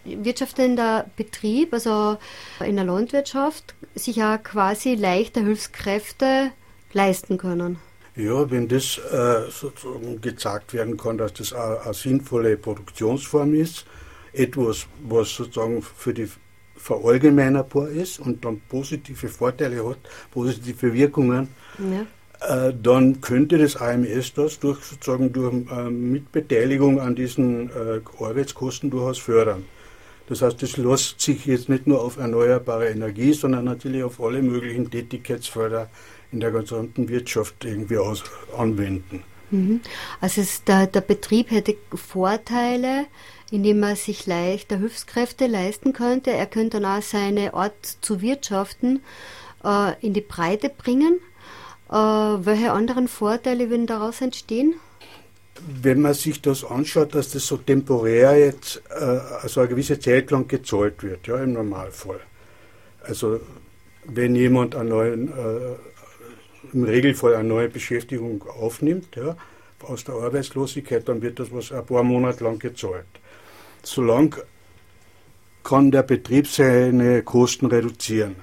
wirtschaftender 0.04 1.10
Betrieb, 1.16 1.74
also 1.74 2.18
in 2.60 2.76
der 2.76 2.84
Landwirtschaft, 2.84 3.76
sich 3.96 4.18
ja 4.18 4.38
quasi 4.38 4.96
leichter 4.96 5.40
Hilfskräfte 5.40 6.52
leisten 6.92 7.38
können. 7.38 7.80
Ja, 8.16 8.50
wenn 8.52 8.68
das 8.68 8.98
äh, 8.98 9.50
sozusagen 9.50 10.20
gezeigt 10.20 10.74
werden 10.74 10.98
kann, 10.98 11.18
dass 11.18 11.34
das 11.34 11.54
eine, 11.54 11.94
sinnvolle 11.94 12.58
Produktionsform 12.58 13.54
ist, 13.54 13.86
etwas, 14.34 14.86
was 15.08 15.34
sozusagen 15.34 15.82
für 15.82 16.14
die 16.14 16.28
verallgemeinerbar 16.76 17.90
ist 17.90 18.20
und 18.20 18.44
dann 18.44 18.62
positive 18.68 19.28
Vorteile 19.30 19.88
hat, 19.88 20.00
positive 20.32 20.94
Wirkungen, 20.94 21.50
ja. 21.80 22.68
äh, 22.68 22.74
dann 22.82 23.22
könnte 23.22 23.58
das 23.58 23.76
AMS 23.76 24.34
das 24.34 24.60
durch 24.60 24.84
sozusagen 24.84 25.32
durch 25.32 25.54
äh, 25.72 25.90
Mitbeteiligung 25.90 27.00
an 27.00 27.16
diesen 27.16 27.70
äh, 27.70 28.02
Arbeitskosten 28.20 28.90
durchaus 28.90 29.20
fördern. 29.20 29.64
Das 30.28 30.42
heißt, 30.42 30.62
das 30.62 30.78
lässt 30.78 31.20
sich 31.20 31.46
jetzt 31.46 31.70
nicht 31.70 31.88
nur 31.88 32.02
auf 32.02 32.18
erneuerbare 32.18 32.90
Energie, 32.90 33.34
sondern 33.34 33.66
natürlich 33.66 34.04
auf 34.04 34.22
alle 34.22 34.42
möglichen 34.42 34.90
Tätigkeitsfelder 34.90 35.90
in 36.32 36.40
der 36.40 36.52
gesamten 36.52 37.10
Wirtschaft 37.10 37.66
irgendwie 37.66 37.98
aus, 37.98 38.24
anwenden. 38.58 39.24
Mhm. 39.52 39.82
Also 40.20 40.42
der, 40.66 40.88
der 40.88 41.02
Betrieb 41.02 41.52
hätte 41.52 41.76
Vorteile, 41.94 43.06
indem 43.52 43.84
er 43.84 43.96
sich 43.96 44.26
leichter 44.26 44.78
Hilfskräfte 44.78 45.48
leisten 45.48 45.94
könnte. 45.94 46.32
Er 46.32 46.46
könnte 46.46 46.80
dann 46.80 47.00
auch 47.00 47.04
seine 47.04 47.54
Art 47.54 47.86
zu 48.02 48.22
wirtschaften 48.22 49.02
äh, 49.64 49.94
in 50.06 50.14
die 50.14 50.22
Breite 50.22 50.70
bringen. 50.70 51.20
Äh, 51.90 51.96
welche 51.96 52.72
anderen 52.72 53.08
Vorteile 53.10 53.70
würden 53.70 53.88
daraus 53.88 54.22
entstehen? 54.22 54.76
Wenn 55.68 56.02
man 56.02 56.14
sich 56.14 56.42
das 56.42 56.64
anschaut, 56.64 57.14
dass 57.14 57.32
das 57.32 57.46
so 57.46 57.58
temporär 57.58 58.40
jetzt, 58.40 58.82
äh, 58.90 59.04
also 59.04 59.60
eine 59.60 59.70
gewisse 59.70 60.00
Zeit 60.00 60.32
lang 60.32 60.48
gezahlt 60.48 61.04
wird, 61.04 61.28
ja, 61.28 61.38
im 61.44 61.54
Normalfall. 61.54 62.22
Also 63.04 63.42
wenn 64.06 64.36
jemand 64.36 64.76
einen 64.76 64.90
neuen 64.90 65.28
äh, 65.28 65.76
im 66.74 66.84
Regelfall 66.84 67.36
eine 67.36 67.48
neue 67.48 67.70
Beschäftigung 67.70 68.44
aufnimmt, 68.48 69.16
ja, 69.16 69.36
aus 69.84 70.04
der 70.04 70.16
Arbeitslosigkeit, 70.16 71.08
dann 71.08 71.22
wird 71.22 71.40
das 71.40 71.52
was 71.52 71.72
ein 71.72 71.86
paar 71.86 72.04
Monate 72.04 72.44
lang 72.44 72.60
gezahlt. 72.60 73.06
Solange 73.84 74.44
kann 75.64 75.92
der 75.92 76.04
Betrieb 76.04 76.48
seine 76.48 77.24
Kosten 77.24 77.68
reduzieren. 77.68 78.36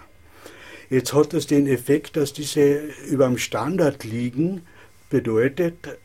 Jetzt 0.90 1.12
hat 1.12 1.32
das 1.32 1.46
den 1.46 1.66
Effekt, 1.66 2.16
dass 2.16 2.32
diese 2.32 2.78
über 3.08 3.26
dem 3.26 3.38
Standard 3.38 4.04
liegen, 4.04 4.62
bedeutet 5.10 5.98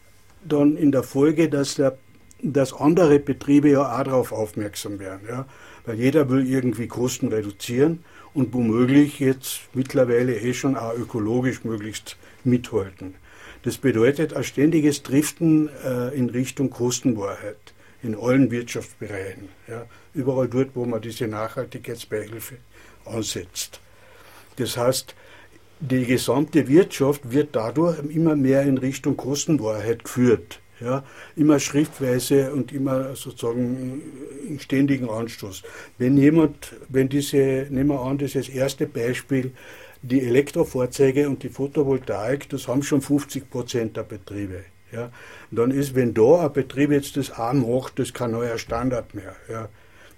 dann 0.43 0.75
in 0.75 0.91
der 0.91 1.03
Folge, 1.03 1.49
dass, 1.49 1.75
der, 1.75 1.97
dass 2.41 2.73
andere 2.73 3.19
Betriebe 3.19 3.69
ja 3.69 3.81
auch 3.81 4.03
darauf 4.03 4.31
aufmerksam 4.31 4.99
werden. 4.99 5.21
Ja? 5.27 5.45
Weil 5.86 5.95
jeder 5.95 6.29
will 6.29 6.47
irgendwie 6.47 6.88
Kosten 6.88 7.29
reduzieren 7.29 8.03
und 8.34 8.54
womöglich 8.54 9.19
jetzt 9.19 9.62
mittlerweile 9.74 10.36
eh 10.36 10.54
schon 10.54 10.76
auch 10.76 10.93
ökologisch 10.93 11.63
möglichst 11.63 12.17
mithalten. 12.43 13.15
Das 13.63 13.78
bedeutet 13.78 14.34
ein 14.34 14.43
ständiges 14.43 15.04
Driften 15.04 15.69
äh, 15.84 16.15
in 16.17 16.30
Richtung 16.30 16.69
Kostenwahrheit 16.69 17.74
in 18.02 18.15
allen 18.15 18.52
Wirtschaftsbereichen. 18.52 19.48
Ja, 19.67 19.86
überall 20.13 20.50
dort, 20.50 20.76
wo 20.76 20.86
man 20.86 21.02
diese 21.02 21.28
Nachhaltigkeitsbeihilfe 21.28 22.58
ansetzt. 23.06 23.80
Das 24.58 24.78
heißt, 24.78 25.15
die 25.80 26.06
gesamte 26.06 26.67
Wirtschaft 26.67 27.32
wird 27.32 27.56
dadurch 27.56 28.00
immer 28.10 28.36
mehr 28.36 28.63
in 28.63 28.78
Richtung 28.78 29.17
Kostenwahrheit 29.17 30.04
geführt. 30.04 30.60
Ja, 30.79 31.03
immer 31.36 31.59
schriftweise 31.59 32.51
und 32.51 32.73
immer 32.73 33.15
sozusagen 33.15 34.01
in 34.47 34.59
ständigen 34.59 35.09
Anstoß. 35.09 35.62
Wenn 35.97 36.17
jemand, 36.17 36.75
wenn 36.89 37.09
diese, 37.09 37.67
nehmen 37.69 37.89
wir 37.89 38.01
an, 38.01 38.17
das 38.17 38.36
ist 38.36 38.49
das 38.49 38.55
erste 38.55 38.88
Beispiel, 38.88 39.51
die 40.01 40.21
Elektrofahrzeuge 40.21 41.29
und 41.29 41.43
die 41.43 41.49
Photovoltaik, 41.49 42.49
das 42.49 42.67
haben 42.67 42.83
schon 42.83 43.01
50 43.01 43.49
Prozent 43.49 43.95
der 43.97 44.03
Betriebe. 44.03 44.65
Ja. 44.91 45.12
Und 45.49 45.57
dann 45.57 45.71
ist, 45.71 45.95
wenn 45.95 46.13
da 46.13 46.45
ein 46.45 46.53
Betrieb 46.53 46.91
jetzt 46.91 47.17
das 47.17 47.31
auch 47.31 47.53
macht, 47.53 47.99
das 47.99 48.13
kein 48.13 48.31
neuer 48.31 48.57
Standard 48.57 49.15
mehr. 49.15 49.36
Ja. 49.49 49.69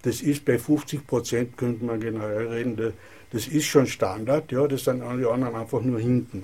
Das 0.02 0.22
ist 0.22 0.46
bei 0.46 0.58
50 0.58 1.06
Prozent, 1.06 1.58
könnte 1.58 1.86
man 1.86 2.00
generell 2.00 2.48
reden, 2.48 2.94
das 3.32 3.48
ist 3.48 3.66
schon 3.66 3.88
Standard, 3.88 4.52
ja, 4.52 4.68
das 4.68 4.84
sind 4.84 5.02
alle 5.02 5.30
anderen 5.30 5.56
einfach 5.56 5.82
nur 5.82 6.00
hinten. 6.00 6.44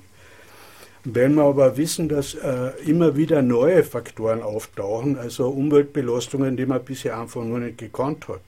Wenn 1.03 1.33
wir 1.35 1.43
aber 1.43 1.77
wissen, 1.77 2.09
dass 2.09 2.35
äh, 2.35 2.71
immer 2.85 3.15
wieder 3.15 3.41
neue 3.41 3.83
Faktoren 3.83 4.43
auftauchen, 4.43 5.17
also 5.17 5.49
Umweltbelastungen, 5.49 6.55
die 6.57 6.67
man 6.67 6.83
bisher 6.85 7.19
einfach 7.19 7.43
nur 7.43 7.59
nicht 7.59 7.79
gekannt 7.79 8.27
hat, 8.27 8.41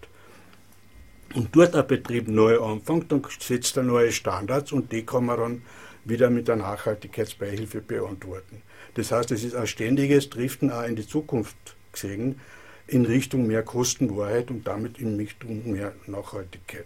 und 1.33 1.55
dort 1.55 1.75
ein 1.75 1.87
Betrieb 1.87 2.27
neu 2.27 2.61
anfängt, 2.61 3.11
dann 3.11 3.23
setzt 3.39 3.75
er 3.77 3.83
neue 3.83 4.11
Standards 4.11 4.71
und 4.71 4.91
die 4.91 5.03
kann 5.03 5.25
man 5.25 5.39
dann 5.39 5.61
wieder 6.05 6.29
mit 6.29 6.47
der 6.47 6.57
Nachhaltigkeitsbeihilfe 6.57 7.81
beantworten. 7.81 8.61
Das 8.93 9.11
heißt, 9.11 9.31
es 9.31 9.43
ist 9.43 9.55
ein 9.55 9.65
ständiges 9.65 10.29
Driften 10.29 10.71
auch 10.71 10.83
in 10.83 10.95
die 10.95 11.07
Zukunft 11.07 11.55
gesehen, 11.91 12.39
in 12.87 13.05
Richtung 13.05 13.47
mehr 13.47 13.63
Kostenwahrheit 13.63 14.51
und 14.51 14.67
damit 14.67 14.99
in 14.99 15.15
Richtung 15.15 15.71
mehr 15.71 15.93
Nachhaltigkeit. 16.05 16.85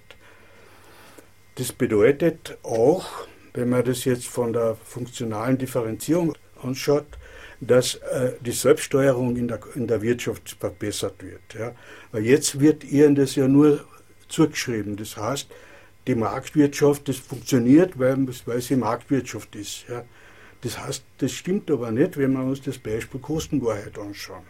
Das 1.55 1.73
bedeutet 1.73 2.57
auch, 2.63 3.27
wenn 3.57 3.69
man 3.69 3.83
das 3.83 4.05
jetzt 4.05 4.27
von 4.27 4.53
der 4.53 4.75
funktionalen 4.75 5.57
Differenzierung 5.57 6.35
anschaut, 6.61 7.07
dass 7.59 7.95
äh, 7.95 8.33
die 8.39 8.51
Selbststeuerung 8.51 9.35
in 9.35 9.47
der, 9.47 9.59
in 9.73 9.87
der 9.87 10.03
Wirtschaft 10.03 10.55
verbessert 10.59 11.23
wird. 11.23 11.55
Ja. 11.57 11.73
Weil 12.11 12.23
jetzt 12.23 12.59
wird 12.59 12.83
ihnen 12.83 13.15
das 13.15 13.35
ja 13.35 13.47
nur 13.47 13.83
zugeschrieben. 14.27 14.95
Das 14.95 15.17
heißt, 15.17 15.49
die 16.05 16.13
Marktwirtschaft, 16.13 17.09
das 17.09 17.17
funktioniert, 17.17 17.97
weil, 17.97 18.27
weil 18.45 18.61
sie 18.61 18.75
Marktwirtschaft 18.75 19.55
ist. 19.55 19.85
Ja. 19.89 20.03
Das 20.61 20.79
heißt, 20.79 21.03
das 21.17 21.31
stimmt 21.31 21.71
aber 21.71 21.91
nicht, 21.91 22.15
wenn 22.15 22.33
wir 22.33 22.43
uns 22.43 22.61
das 22.61 22.77
Beispiel 22.77 23.19
Kostenwahrheit 23.19 23.97
anschauen. 23.97 24.43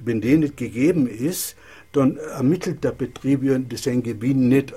Wenn 0.00 0.20
die 0.20 0.36
nicht 0.36 0.58
gegeben 0.58 1.06
ist, 1.06 1.56
dann 1.92 2.18
ermittelt 2.18 2.84
der 2.84 2.92
Betrieb 2.92 3.40
seinen 3.78 4.02
Gewinn 4.02 4.48
nicht 4.48 4.74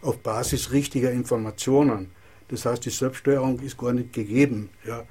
auf 0.00 0.18
Basis 0.20 0.72
richtiger 0.72 1.10
Informationen. 1.10 2.10
Das 2.52 2.66
heißt, 2.66 2.84
die 2.84 2.90
Selbststeuerung 2.90 3.60
ist 3.60 3.78
gar 3.78 3.94
nicht 3.94 4.12
gegeben. 4.12 4.68
Ja. 4.86 5.04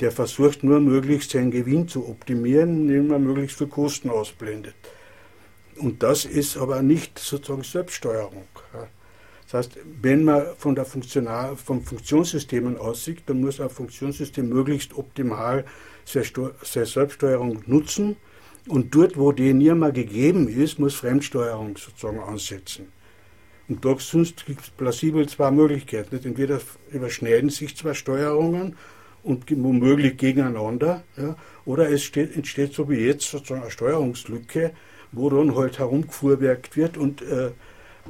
Der 0.00 0.12
versucht 0.12 0.62
nur 0.62 0.80
möglichst 0.80 1.30
seinen 1.30 1.50
Gewinn 1.50 1.88
zu 1.88 2.06
optimieren, 2.06 2.82
indem 2.82 3.10
er 3.10 3.18
möglichst 3.18 3.56
viel 3.56 3.68
Kosten 3.68 4.10
ausblendet. 4.10 4.74
Und 5.78 6.02
das 6.02 6.26
ist 6.26 6.58
aber 6.58 6.82
nicht 6.82 7.18
sozusagen 7.18 7.64
Selbststeuerung. 7.64 8.46
Ja. 8.74 8.86
Das 9.44 9.54
heißt, 9.54 9.78
wenn 10.02 10.24
man 10.24 10.44
von 10.58 10.74
der 10.74 10.84
Funktional, 10.84 11.56
vom 11.56 11.82
Funktionssystemen 11.82 12.76
aussieht, 12.76 13.22
dann 13.24 13.40
muss 13.40 13.62
ein 13.62 13.70
Funktionssystem 13.70 14.46
möglichst 14.46 14.94
optimal 14.94 15.64
seine 16.04 16.52
Selbststeuerung 16.62 17.62
nutzen. 17.64 18.16
Und 18.68 18.94
dort, 18.94 19.16
wo 19.16 19.32
die 19.32 19.54
nie 19.54 19.72
mehr 19.72 19.92
gegeben 19.92 20.48
ist, 20.48 20.78
muss 20.78 20.96
Fremdsteuerung 20.96 21.78
sozusagen 21.78 22.20
ansetzen. 22.20 22.92
Und 23.68 23.84
da 23.84 23.96
sonst 23.98 24.46
gibt 24.46 24.62
es 24.62 24.70
plausibel 24.70 25.28
zwei 25.28 25.50
Möglichkeiten. 25.50 26.18
Entweder 26.24 26.60
überschneiden 26.90 27.50
sich 27.50 27.76
zwei 27.76 27.92
Steuerungen 27.94 28.76
und 29.22 29.44
womöglich 29.50 30.16
gegeneinander, 30.16 31.02
ja, 31.16 31.36
oder 31.66 31.90
es 31.90 32.02
steht, 32.02 32.34
entsteht 32.34 32.72
so 32.72 32.88
wie 32.88 32.96
jetzt 32.96 33.30
sozusagen 33.30 33.62
eine 33.62 33.70
Steuerungslücke, 33.70 34.72
wo 35.12 35.28
dann 35.28 35.54
halt 35.54 35.78
herumgefuhrwerkt 35.78 36.76
wird 36.76 36.96
und, 36.96 37.20
äh, 37.22 37.50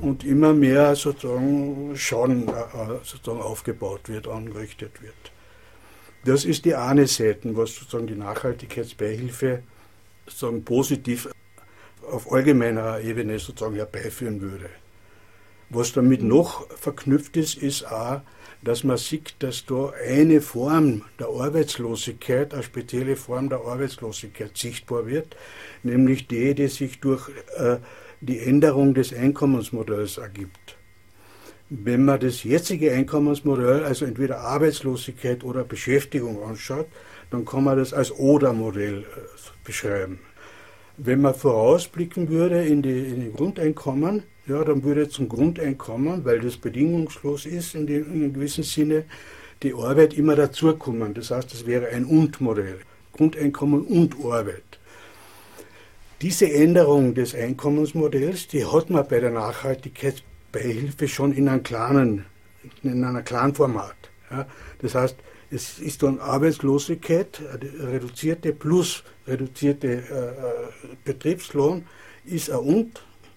und 0.01 0.25
immer 0.25 0.53
mehr 0.53 0.95
sozusagen 0.95 1.97
Schaden 1.97 2.49
äh, 2.49 2.53
sozusagen 3.03 3.41
aufgebaut 3.41 4.09
wird, 4.09 4.29
angerichtet 4.29 5.03
wird. 5.03 5.15
Das 6.25 6.45
ist 6.45 6.65
die 6.65 6.75
eine 6.75 7.07
Seite, 7.07 7.57
was 7.57 7.75
sozusagen 7.75 8.07
die 8.07 8.15
Nachhaltigkeitsbeihilfe 8.15 9.63
sozusagen 10.27 10.65
positiv 10.65 11.29
auf 12.11 12.31
allgemeiner 12.33 13.01
Ebene 13.01 13.39
sozusagen 13.39 13.77
herbeiführen 13.77 14.41
würde. 14.41 14.69
Was 15.71 15.93
damit 15.93 16.23
noch 16.23 16.69
verknüpft 16.71 17.37
ist, 17.37 17.57
ist 17.57 17.85
auch, 17.85 18.23
dass 18.63 18.85
man 18.85 18.97
sieht, 18.97 19.37
dass 19.41 19.67
da 19.67 19.93
eine 20.07 20.41
Form 20.41 21.03
der 21.21 21.29
Arbeitslosigkeit, 21.29 22.55
eine 22.55 22.63
spezielle 22.63 23.17
Form 23.17 23.49
der 23.49 23.61
Arbeitslosigkeit 23.61 24.57
sichtbar 24.57 25.07
wird, 25.07 25.37
nämlich 25.83 26.27
die, 26.27 26.55
die 26.55 26.69
sich 26.69 27.01
durch 27.01 27.29
äh, 27.57 27.77
die 28.21 28.41
Änderung 28.41 28.95
des 28.95 29.13
Einkommensmodells 29.13 30.19
ergibt. 30.19 30.77
Wenn 31.71 32.05
man 32.07 32.19
das 32.19 32.45
jetzige 32.45 32.93
Einkommensmodell, 32.93 33.85
also 33.85 34.07
entweder 34.07 34.41
Arbeitslosigkeit 34.41 35.45
oder 35.45 35.65
Beschäftigung 35.65 36.43
anschaut, 36.43 36.87
dann 37.31 37.45
kann 37.45 37.65
man 37.65 37.77
das 37.77 37.93
als 37.93 38.11
Oder-Modell 38.11 39.01
äh, 39.01 39.05
beschreiben. 39.65 40.21
Wenn 40.97 41.21
man 41.21 41.35
vorausblicken 41.35 42.29
würde 42.31 42.65
in 42.65 42.83
die, 42.83 42.99
in 42.99 43.21
die 43.21 43.33
Grundeinkommen, 43.33 44.25
ja, 44.49 44.65
dann 44.65 44.83
würde 44.83 45.09
zum 45.09 45.29
Grundeinkommen, 45.29 46.25
weil 46.25 46.41
das 46.41 46.57
bedingungslos 46.57 47.47
ist 47.47 47.75
in, 47.75 47.87
die, 47.87 47.95
in 47.95 48.13
einem 48.13 48.33
gewissen 48.33 48.65
Sinne, 48.65 49.05
die 49.63 49.75
Arbeit 49.75 50.15
immer 50.15 50.37
dazukommen. 50.37 51.15
Das 51.15 51.31
heißt, 51.31 51.53
es 51.53 51.67
wäre 51.67 51.89
ein 51.89 52.05
Und-Modell. 52.05 52.81
Grundeinkommen 53.13 53.83
und 53.83 54.15
Arbeit. 54.25 54.79
Diese 56.23 56.51
Änderung 56.51 57.15
des 57.15 57.35
Einkommensmodells, 57.35 58.49
die 58.49 58.65
hat 58.65 58.91
man 58.91 59.07
bei 59.07 59.21
der 59.21 59.31
Nachhaltigkeitsbeihilfe 59.31 61.09
schon 61.09 61.33
in 61.33 61.49
einem 61.49 61.63
kleinen, 61.63 62.25
in 62.83 63.05
einer 63.05 63.23
kleinen 63.23 63.55
Format. 63.55 63.97
Ja. 64.31 64.47
Das 64.81 64.95
heißt, 64.95 65.17
es 65.51 65.79
ist 65.79 66.03
dann 66.03 66.21
Arbeitslosigkeit, 66.21 67.41
reduzierte 67.81 68.53
plus 68.53 69.05
reduzierte 69.27 69.89
äh, 69.89 69.99
äh, 69.99 70.95
Betriebslohn, 71.05 71.87
ist 72.25 72.51
eine 72.51 72.61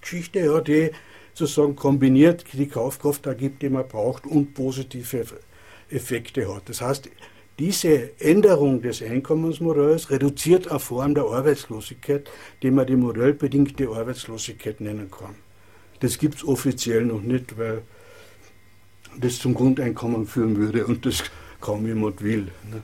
Und-Geschichte, 0.02 0.40
ja, 0.40 0.60
die 0.62 0.92
sozusagen 1.34 1.76
kombiniert 1.76 2.46
die 2.54 2.68
Kaufkraft 2.68 3.26
ergibt, 3.28 3.62
die 3.62 3.70
man 3.70 3.88
braucht 3.88 4.26
und 4.26 4.54
positive 4.54 5.26
Effekte 5.90 6.54
hat. 6.54 6.68
Das 6.68 6.82
heißt, 6.82 7.10
diese 7.60 8.20
Änderung 8.20 8.82
des 8.82 9.02
Einkommensmodells 9.04 10.10
reduziert 10.10 10.70
eine 10.70 10.80
Form 10.80 11.14
der 11.14 11.26
Arbeitslosigkeit, 11.26 12.30
die 12.64 12.72
man 12.72 12.88
die 12.88 12.96
modellbedingte 12.96 13.88
Arbeitslosigkeit 13.90 14.82
nennen 14.82 15.12
kann. 15.12 15.36
Das 16.00 16.18
gibt 16.18 16.36
es 16.36 16.44
offiziell 16.44 17.06
noch 17.06 17.22
nicht, 17.22 17.58
weil 17.60 17.84
das 19.20 19.38
zum 19.38 19.54
Grundeinkommen 19.54 20.26
führen 20.26 20.58
würde 20.58 20.88
und 20.88 21.06
das 21.06 21.24
kaum 21.60 21.86
jemand 21.86 22.24
will. 22.24 22.48
Ne? 22.72 22.82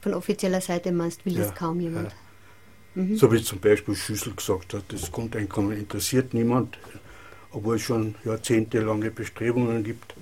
Von 0.00 0.14
offizieller 0.14 0.60
Seite 0.60 0.90
meinst 0.90 1.24
will 1.24 1.34
ja, 1.34 1.44
das 1.44 1.54
kaum 1.54 1.78
jemand. 1.80 2.10
Ja. 2.10 2.25
Mhm. 2.96 3.16
So 3.16 3.30
wie 3.30 3.42
zum 3.42 3.60
Beispiel 3.60 3.94
Schüssel 3.94 4.32
gesagt 4.34 4.72
hat, 4.72 4.84
das 4.88 5.12
Grundeinkommen 5.12 5.76
interessiert 5.78 6.32
niemand, 6.32 6.78
obwohl 7.52 7.76
es 7.76 7.82
schon 7.82 8.14
jahrzehntelange 8.24 9.10
Bestrebungen 9.10 9.84
gibt. 9.84 10.14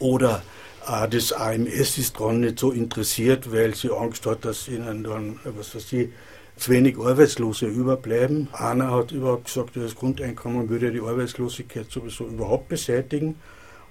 Oder 0.00 0.42
äh, 0.88 1.08
das 1.08 1.32
AMS 1.32 1.98
ist 1.98 2.18
daran 2.18 2.40
nicht 2.40 2.58
so 2.58 2.72
interessiert, 2.72 3.52
weil 3.52 3.76
sie 3.76 3.92
Angst 3.92 4.26
hat, 4.26 4.44
dass 4.44 4.66
ihnen 4.66 5.04
dann, 5.04 5.38
was 5.44 5.74
weiß 5.74 5.92
ich, 5.92 6.08
zu 6.56 6.72
wenig 6.72 6.98
Arbeitslose 6.98 7.66
überbleiben. 7.66 8.48
Einer 8.52 8.90
hat 8.90 9.12
überhaupt 9.12 9.44
gesagt, 9.44 9.76
das 9.76 9.94
Grundeinkommen 9.94 10.68
würde 10.68 10.90
die 10.90 11.00
Arbeitslosigkeit 11.00 11.88
sowieso 11.88 12.26
überhaupt 12.26 12.68
beseitigen. 12.68 13.36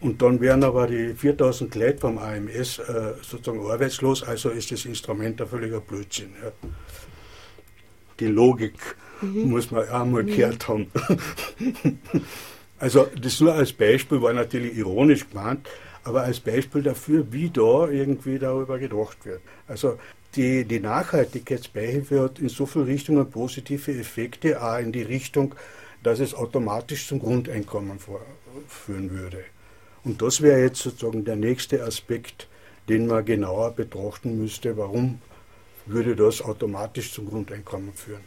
Und 0.02 0.22
dann 0.22 0.42
wären 0.42 0.64
aber 0.64 0.88
die 0.88 1.14
4000 1.14 1.74
Leute 1.76 2.00
vom 2.00 2.18
AMS 2.18 2.80
äh, 2.80 3.14
sozusagen 3.22 3.66
arbeitslos, 3.66 4.24
also 4.24 4.50
ist 4.50 4.72
das 4.72 4.86
Instrument 4.86 5.42
ein 5.42 5.48
völliger 5.48 5.80
Blödsinn. 5.80 6.34
Ja. 6.44 6.52
Die 8.20 8.28
Logik 8.28 8.74
mhm. 9.22 9.50
muss 9.50 9.72
man 9.72 9.88
auch 9.90 10.06
mal 10.06 10.24
mhm. 10.24 10.28
gehört 10.28 10.68
haben. 10.68 10.88
also 12.80 13.08
das 13.22 13.40
nur 13.40 13.54
als 13.54 13.74
Beispiel 13.74 14.22
war 14.22 14.34
natürlich 14.34 14.78
ironisch 14.78 15.30
gemeint, 15.30 15.68
aber 16.04 16.24
als 16.24 16.40
Beispiel 16.40 16.84
dafür, 16.84 17.32
wie 17.32 17.50
da 17.50 17.88
irgendwie 17.88 18.40
darüber 18.40 18.80
gedacht 18.80 19.26
wird. 19.26 19.42
Also 19.68 19.98
die, 20.36 20.64
die 20.66 20.80
Nachhaltigkeitsbeihilfe 20.80 22.22
hat 22.22 22.40
in 22.40 22.50
so 22.50 22.66
vielen 22.66 22.86
Richtungen 22.86 23.30
positive 23.30 23.92
Effekte, 23.92 24.62
auch 24.62 24.78
in 24.78 24.92
die 24.92 25.02
Richtung, 25.02 25.56
dass 26.04 26.20
es 26.20 26.34
automatisch 26.34 27.08
zum 27.08 27.20
Grundeinkommen 27.20 28.00
führen 28.68 29.12
würde. 29.12 29.44
Und 30.04 30.22
das 30.22 30.42
wäre 30.42 30.62
jetzt 30.62 30.82
sozusagen 30.82 31.26
der 31.26 31.36
nächste 31.36 31.84
Aspekt, 31.84 32.48
den 32.88 33.08
man 33.08 33.26
genauer 33.26 33.72
betrachten 33.72 34.40
müsste. 34.40 34.78
Warum 34.78 35.20
würde 35.90 36.16
das 36.16 36.42
automatisch 36.42 37.12
zum 37.12 37.28
Grundeinkommen 37.28 37.94
führen? 37.94 38.22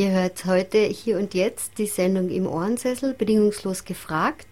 Ihr 0.00 0.12
hört 0.12 0.46
heute 0.46 0.78
hier 0.78 1.18
und 1.18 1.34
jetzt 1.34 1.76
die 1.76 1.84
Sendung 1.84 2.30
im 2.30 2.46
Ohrensessel, 2.46 3.12
bedingungslos 3.12 3.84
gefragt. 3.84 4.46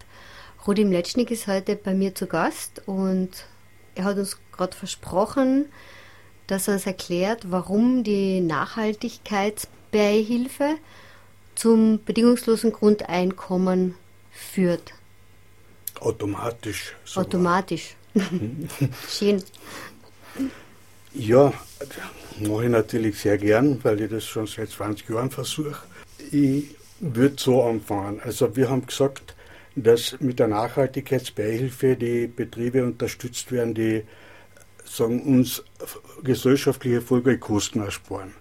Rudi 0.67 0.85
Mletschnik 0.85 1.31
ist 1.31 1.47
heute 1.47 1.75
bei 1.75 1.95
mir 1.95 2.13
zu 2.13 2.27
Gast 2.27 2.83
und 2.85 3.31
er 3.95 4.03
hat 4.03 4.17
uns 4.17 4.37
gerade 4.51 4.77
versprochen, 4.77 5.65
dass 6.45 6.67
er 6.67 6.75
uns 6.75 6.85
erklärt, 6.85 7.49
warum 7.49 8.03
die 8.03 8.41
Nachhaltigkeitsbeihilfe 8.41 10.75
zum 11.55 12.03
bedingungslosen 12.05 12.71
Grundeinkommen 12.71 13.95
führt. 14.29 14.93
Automatisch. 15.99 16.95
Sogar. 17.05 17.25
Automatisch. 17.25 17.95
Schön. 19.09 19.43
Ja, 21.11 21.51
mache 22.41 22.65
ich 22.65 22.69
natürlich 22.69 23.19
sehr 23.19 23.37
gern, 23.37 23.79
weil 23.83 24.01
ich 24.01 24.09
das 24.09 24.25
schon 24.25 24.47
seit 24.47 24.69
20 24.69 25.09
Jahren 25.09 25.31
versuche. 25.31 25.83
Ich 26.31 26.75
würde 26.99 27.35
so 27.37 27.63
anfangen. 27.63 28.19
Also 28.23 28.55
wir 28.55 28.69
haben 28.69 28.85
gesagt, 28.85 29.35
dass 29.75 30.19
mit 30.19 30.39
der 30.39 30.47
Nachhaltigkeitsbeihilfe 30.47 31.95
die 31.95 32.27
Betriebe 32.27 32.83
unterstützt 32.83 33.51
werden, 33.51 33.73
die 33.73 34.03
sagen, 34.83 35.21
uns 35.21 35.63
gesellschaftliche 36.23 37.01
Folgekosten 37.01 37.81
ersparen. 37.81 38.33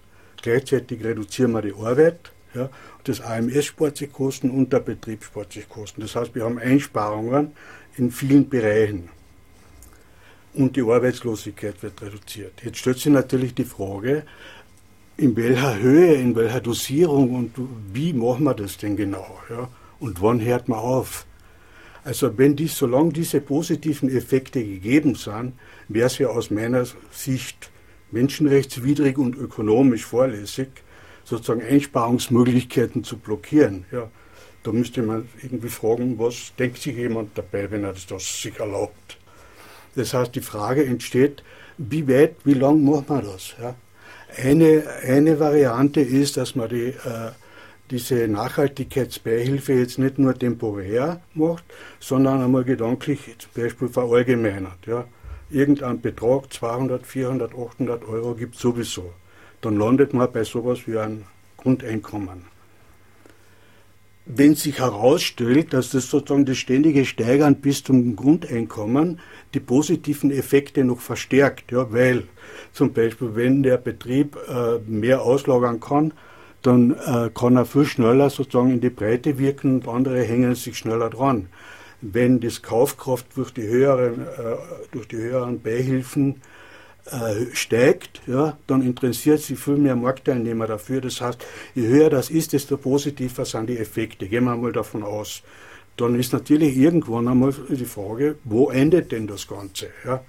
Gleichzeitig 0.42 1.04
reduzieren 1.04 1.52
wir 1.52 1.62
die 1.62 1.74
Arbeit, 1.74 2.32
ja, 2.54 2.70
das 3.04 3.20
AMS 3.20 3.66
spart 3.66 3.98
sich 3.98 4.12
Kosten 4.12 4.50
und 4.50 4.72
der 4.72 4.80
Betrieb 4.80 5.22
spart 5.22 5.52
sich 5.52 5.68
Kosten. 5.68 6.00
Das 6.00 6.16
heißt, 6.16 6.34
wir 6.34 6.44
haben 6.44 6.58
Einsparungen 6.58 7.52
in 7.96 8.11
vielen 8.11 8.48
Bereichen 8.48 9.11
und 10.54 10.76
die 10.76 10.82
Arbeitslosigkeit 10.82 11.82
wird 11.82 12.00
reduziert. 12.02 12.62
Jetzt 12.64 12.78
stellt 12.78 12.98
sich 12.98 13.12
natürlich 13.12 13.54
die 13.54 13.64
Frage, 13.64 14.24
in 15.16 15.37
welcher 15.37 15.78
Höhe, 15.78 16.14
in 16.14 16.37
welcher 16.37 16.61
Dosierung 16.61 17.34
und 17.34 17.54
wie 17.92 18.12
machen 18.12 18.44
wir 18.44 18.54
das 18.54 18.76
denn 18.76 18.96
genau? 18.96 19.38
Ja? 19.50 19.68
Und 19.98 20.22
wann 20.22 20.40
hört 20.40 20.68
man 20.68 20.78
auf? 20.78 21.26
Also 22.04 22.38
wenn 22.38 22.56
dies, 22.56 22.76
solange 22.76 23.12
diese 23.12 23.40
positiven 23.40 24.08
Effekte 24.08 24.64
gegeben 24.64 25.14
sind, 25.16 25.54
wäre 25.88 26.06
es 26.06 26.18
ja 26.18 26.28
aus 26.28 26.50
meiner 26.50 26.87
Sicht 27.11 27.70
menschenrechtswidrig 28.12 29.18
und 29.18 29.37
ökonomisch 29.37 30.06
vorlässig, 30.06 30.68
sozusagen 31.24 31.62
Einsparungsmöglichkeiten 31.62 33.04
zu 33.04 33.18
blockieren. 33.18 33.84
Ja, 33.92 34.11
da 34.62 34.72
müsste 34.72 35.02
man 35.02 35.28
irgendwie 35.42 35.68
fragen, 35.68 36.18
was 36.18 36.52
denkt 36.58 36.78
sich 36.78 36.96
jemand 36.96 37.37
dabei, 37.37 37.70
wenn 37.70 37.84
er 37.84 37.94
das 38.08 38.42
sich 38.42 38.58
erlaubt. 38.58 39.17
Das 39.98 40.14
heißt, 40.14 40.32
die 40.37 40.40
Frage 40.40 40.84
entsteht, 40.87 41.42
wie 41.76 42.06
weit, 42.06 42.37
wie 42.44 42.54
lang 42.54 42.84
macht 42.84 43.08
man 43.08 43.24
das? 43.24 43.54
Ja? 43.61 43.74
Eine, 44.37 44.84
eine 45.02 45.40
Variante 45.40 46.00
ist, 46.00 46.37
dass 46.37 46.54
man 46.54 46.68
die, 46.68 46.90
äh, 46.90 47.32
diese 47.90 48.28
Nachhaltigkeitsbeihilfe 48.28 49.72
jetzt 49.72 49.98
nicht 49.98 50.20
nur 50.20 50.38
temporär 50.38 51.20
macht, 51.34 51.64
sondern 51.98 52.40
einmal 52.40 52.62
gedanklich 52.62 53.18
zum 53.38 53.61
Beispiel 53.61 53.88
verallgemeinert. 53.88 54.87
Ja? 54.87 55.04
Irgendein 55.50 56.00
Betrag, 56.00 56.52
200, 56.52 57.04
400, 57.04 57.52
800 57.52 58.08
Euro 58.08 58.34
gibt 58.34 58.54
es 58.54 58.61
sowieso. 58.61 59.12
Dann 59.62 59.78
landet 59.78 60.14
man 60.14 60.30
bei 60.30 60.44
sowas 60.44 60.78
wie 60.87 60.96
einem 60.96 61.24
Grundeinkommen 61.56 62.44
wenn 64.28 64.54
sich 64.54 64.78
herausstellt, 64.78 65.72
dass 65.72 65.90
das 65.90 66.10
sozusagen 66.10 66.44
das 66.44 66.58
ständige 66.58 67.06
Steigern 67.06 67.56
bis 67.56 67.82
zum 67.82 68.14
Grundeinkommen 68.14 69.20
die 69.54 69.60
positiven 69.60 70.30
Effekte 70.30 70.84
noch 70.84 71.00
verstärkt, 71.00 71.72
ja, 71.72 71.90
weil 71.92 72.24
zum 72.72 72.92
Beispiel, 72.92 73.34
wenn 73.34 73.62
der 73.62 73.78
Betrieb 73.78 74.36
äh, 74.36 74.78
mehr 74.86 75.22
auslagern 75.22 75.80
kann, 75.80 76.12
dann 76.60 76.90
äh, 76.90 77.30
kann 77.34 77.56
er 77.56 77.64
viel 77.64 77.86
schneller 77.86 78.28
sozusagen 78.28 78.72
in 78.72 78.80
die 78.82 78.90
Breite 78.90 79.38
wirken 79.38 79.76
und 79.76 79.88
andere 79.88 80.22
hängen 80.22 80.54
sich 80.54 80.76
schneller 80.76 81.08
dran. 81.08 81.48
Wenn 82.02 82.40
das 82.40 82.60
Kaufkraft 82.60 83.26
durch 83.34 83.52
die 83.52 83.66
höheren, 83.66 84.20
äh, 84.20 84.56
durch 84.92 85.08
die 85.08 85.16
höheren 85.16 85.60
Beihilfen 85.60 86.42
äh, 87.11 87.54
steigt, 87.54 88.20
ja, 88.26 88.59
dann 88.66 88.82
interessiert 88.82 89.40
sich 89.40 89.59
viel 89.59 89.76
mehr 89.76 89.96
Marktteilnehmer 89.96 90.66
dafür. 90.66 91.00
Das 91.00 91.20
heißt, 91.20 91.38
je 91.74 91.86
höher 91.86 92.11
das 92.11 92.28
ist, 92.28 92.52
desto 92.52 92.76
positiver 92.76 93.44
sind 93.44 93.70
die 93.70 93.78
Effekte. 93.78 94.28
Gehen 94.28 94.44
wir 94.44 94.56
mal 94.56 94.72
davon 94.72 95.02
aus. 95.02 95.42
Dann 95.96 96.18
ist 96.18 96.32
natürlich 96.32 96.76
irgendwann 96.76 97.28
einmal 97.28 97.54
die 97.68 97.84
Frage, 97.84 98.36
wo 98.44 98.70
endet 98.70 99.12
denn 99.12 99.26
das 99.26 99.48
Ganze? 99.48 99.88
Ja? 100.04 100.20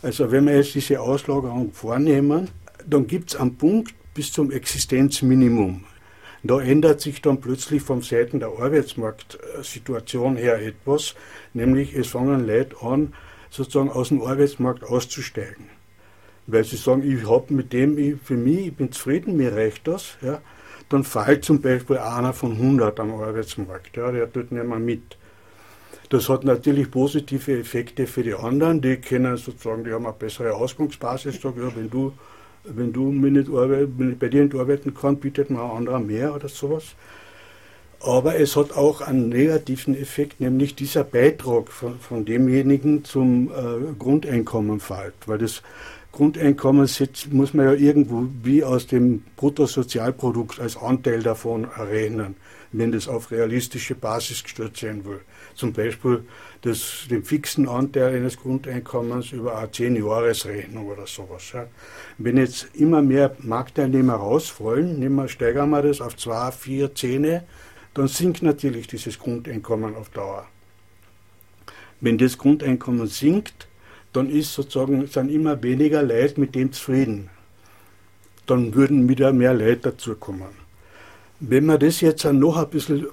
Also 0.00 0.30
wenn 0.32 0.46
wir 0.46 0.56
jetzt 0.56 0.74
diese 0.74 1.00
Auslagerung 1.00 1.72
vornehmen, 1.72 2.48
dann 2.88 3.06
gibt 3.06 3.34
es 3.34 3.36
einen 3.36 3.56
Punkt 3.56 3.94
bis 4.14 4.32
zum 4.32 4.50
Existenzminimum. 4.50 5.84
Da 6.44 6.60
ändert 6.60 7.00
sich 7.02 7.20
dann 7.20 7.40
plötzlich 7.40 7.82
von 7.82 8.00
Seiten 8.00 8.40
der 8.40 8.48
Arbeitsmarktsituation 8.48 10.36
her 10.36 10.60
etwas, 10.60 11.14
nämlich 11.52 11.94
es 11.94 12.08
fangen 12.08 12.46
Leute 12.46 12.76
an, 12.80 13.12
sozusagen 13.50 13.90
aus 13.90 14.08
dem 14.08 14.22
Arbeitsmarkt 14.22 14.82
auszusteigen 14.82 15.71
weil 16.46 16.64
sie 16.64 16.76
sagen, 16.76 17.02
ich 17.02 17.28
habe 17.28 17.52
mit 17.54 17.72
dem, 17.72 17.98
ich, 17.98 18.16
für 18.22 18.36
mich, 18.36 18.68
ich 18.68 18.74
bin 18.74 18.92
zufrieden, 18.92 19.36
mir 19.36 19.54
reicht 19.54 19.86
das, 19.86 20.16
ja, 20.22 20.40
dann 20.88 21.04
fällt 21.04 21.44
zum 21.44 21.60
Beispiel 21.60 21.98
einer 21.98 22.32
von 22.32 22.52
100 22.52 22.98
am 23.00 23.14
Arbeitsmarkt, 23.14 23.96
ja, 23.96 24.10
der 24.10 24.30
tut 24.30 24.52
nicht 24.52 24.64
mehr 24.64 24.78
mit. 24.78 25.16
Das 26.10 26.28
hat 26.28 26.44
natürlich 26.44 26.90
positive 26.90 27.58
Effekte 27.58 28.06
für 28.06 28.22
die 28.22 28.34
anderen, 28.34 28.82
die 28.82 28.96
können 28.96 29.36
sozusagen, 29.36 29.84
die 29.84 29.92
haben 29.92 30.04
eine 30.04 30.14
bessere 30.14 30.54
Ausgangsbasis, 30.54 31.40
sagen, 31.40 31.62
ja, 31.62 31.74
wenn 31.74 31.88
du, 31.88 32.12
wenn 32.64 32.92
du 32.92 33.10
mir 33.10 33.30
nicht 33.30 33.48
arbeit, 33.48 33.88
wenn 33.96 34.12
ich 34.12 34.18
bei 34.18 34.28
dir 34.28 34.44
nicht 34.44 34.54
arbeiten 34.54 34.94
kann, 34.94 35.16
bietet 35.16 35.48
mir 35.48 35.62
ein 35.62 35.70
anderer 35.78 36.00
mehr 36.00 36.34
oder 36.34 36.48
sowas. 36.48 36.94
Aber 38.04 38.36
es 38.36 38.56
hat 38.56 38.72
auch 38.72 39.00
einen 39.00 39.28
negativen 39.28 39.96
Effekt, 39.96 40.40
nämlich 40.40 40.74
dieser 40.74 41.04
Beitrag 41.04 41.70
von, 41.70 42.00
von 42.00 42.24
demjenigen 42.24 43.04
zum 43.04 43.48
äh, 43.50 43.94
Grundeinkommen 43.96 44.80
fällt, 44.80 45.14
weil 45.26 45.38
das 45.38 45.62
Grundeinkommen 46.12 46.86
muss 47.30 47.54
man 47.54 47.66
ja 47.66 47.72
irgendwo 47.72 48.28
wie 48.42 48.62
aus 48.62 48.86
dem 48.86 49.22
Bruttosozialprodukt 49.36 50.60
als 50.60 50.76
Anteil 50.76 51.22
davon 51.22 51.64
errechnen, 51.64 52.36
wenn 52.70 52.92
das 52.92 53.08
auf 53.08 53.30
realistische 53.30 53.94
Basis 53.94 54.42
gestellt 54.42 54.76
sein 54.76 55.06
will. 55.06 55.20
Zum 55.54 55.72
Beispiel 55.72 56.24
das, 56.60 57.06
den 57.08 57.24
fixen 57.24 57.66
Anteil 57.66 58.14
eines 58.14 58.36
Grundeinkommens 58.36 59.32
über 59.32 59.56
eine 59.56 59.68
10-Jahres-Rechnung 59.68 60.86
oder 60.86 61.06
sowas. 61.06 61.50
Ja. 61.54 61.66
Wenn 62.18 62.36
jetzt 62.36 62.68
immer 62.74 63.00
mehr 63.00 63.34
Marktteilnehmer 63.38 64.14
rausfallen, 64.14 64.98
nehmen 64.98 65.16
wir, 65.16 65.28
steigern 65.28 65.70
wir 65.70 65.80
das 65.80 66.02
auf 66.02 66.14
2, 66.16 66.52
4, 66.52 66.94
10, 66.94 67.40
dann 67.94 68.08
sinkt 68.08 68.42
natürlich 68.42 68.86
dieses 68.86 69.18
Grundeinkommen 69.18 69.96
auf 69.96 70.10
Dauer. 70.10 70.46
Wenn 72.02 72.18
das 72.18 72.36
Grundeinkommen 72.36 73.06
sinkt, 73.06 73.66
dann 74.12 74.28
ist 74.28 74.52
sozusagen, 74.52 75.06
sind 75.06 75.30
immer 75.30 75.62
weniger 75.62 76.02
Leute 76.02 76.40
mit 76.40 76.54
dem 76.54 76.72
zufrieden. 76.72 77.30
Dann 78.46 78.74
würden 78.74 79.08
wieder 79.08 79.32
mehr 79.32 79.54
Leute 79.54 79.90
dazukommen. 79.90 80.62
Wenn 81.40 81.66
man 81.66 81.80
das 81.80 82.00
jetzt 82.00 82.24
noch 82.24 82.56
ein 82.56 82.68
bisschen 82.68 83.06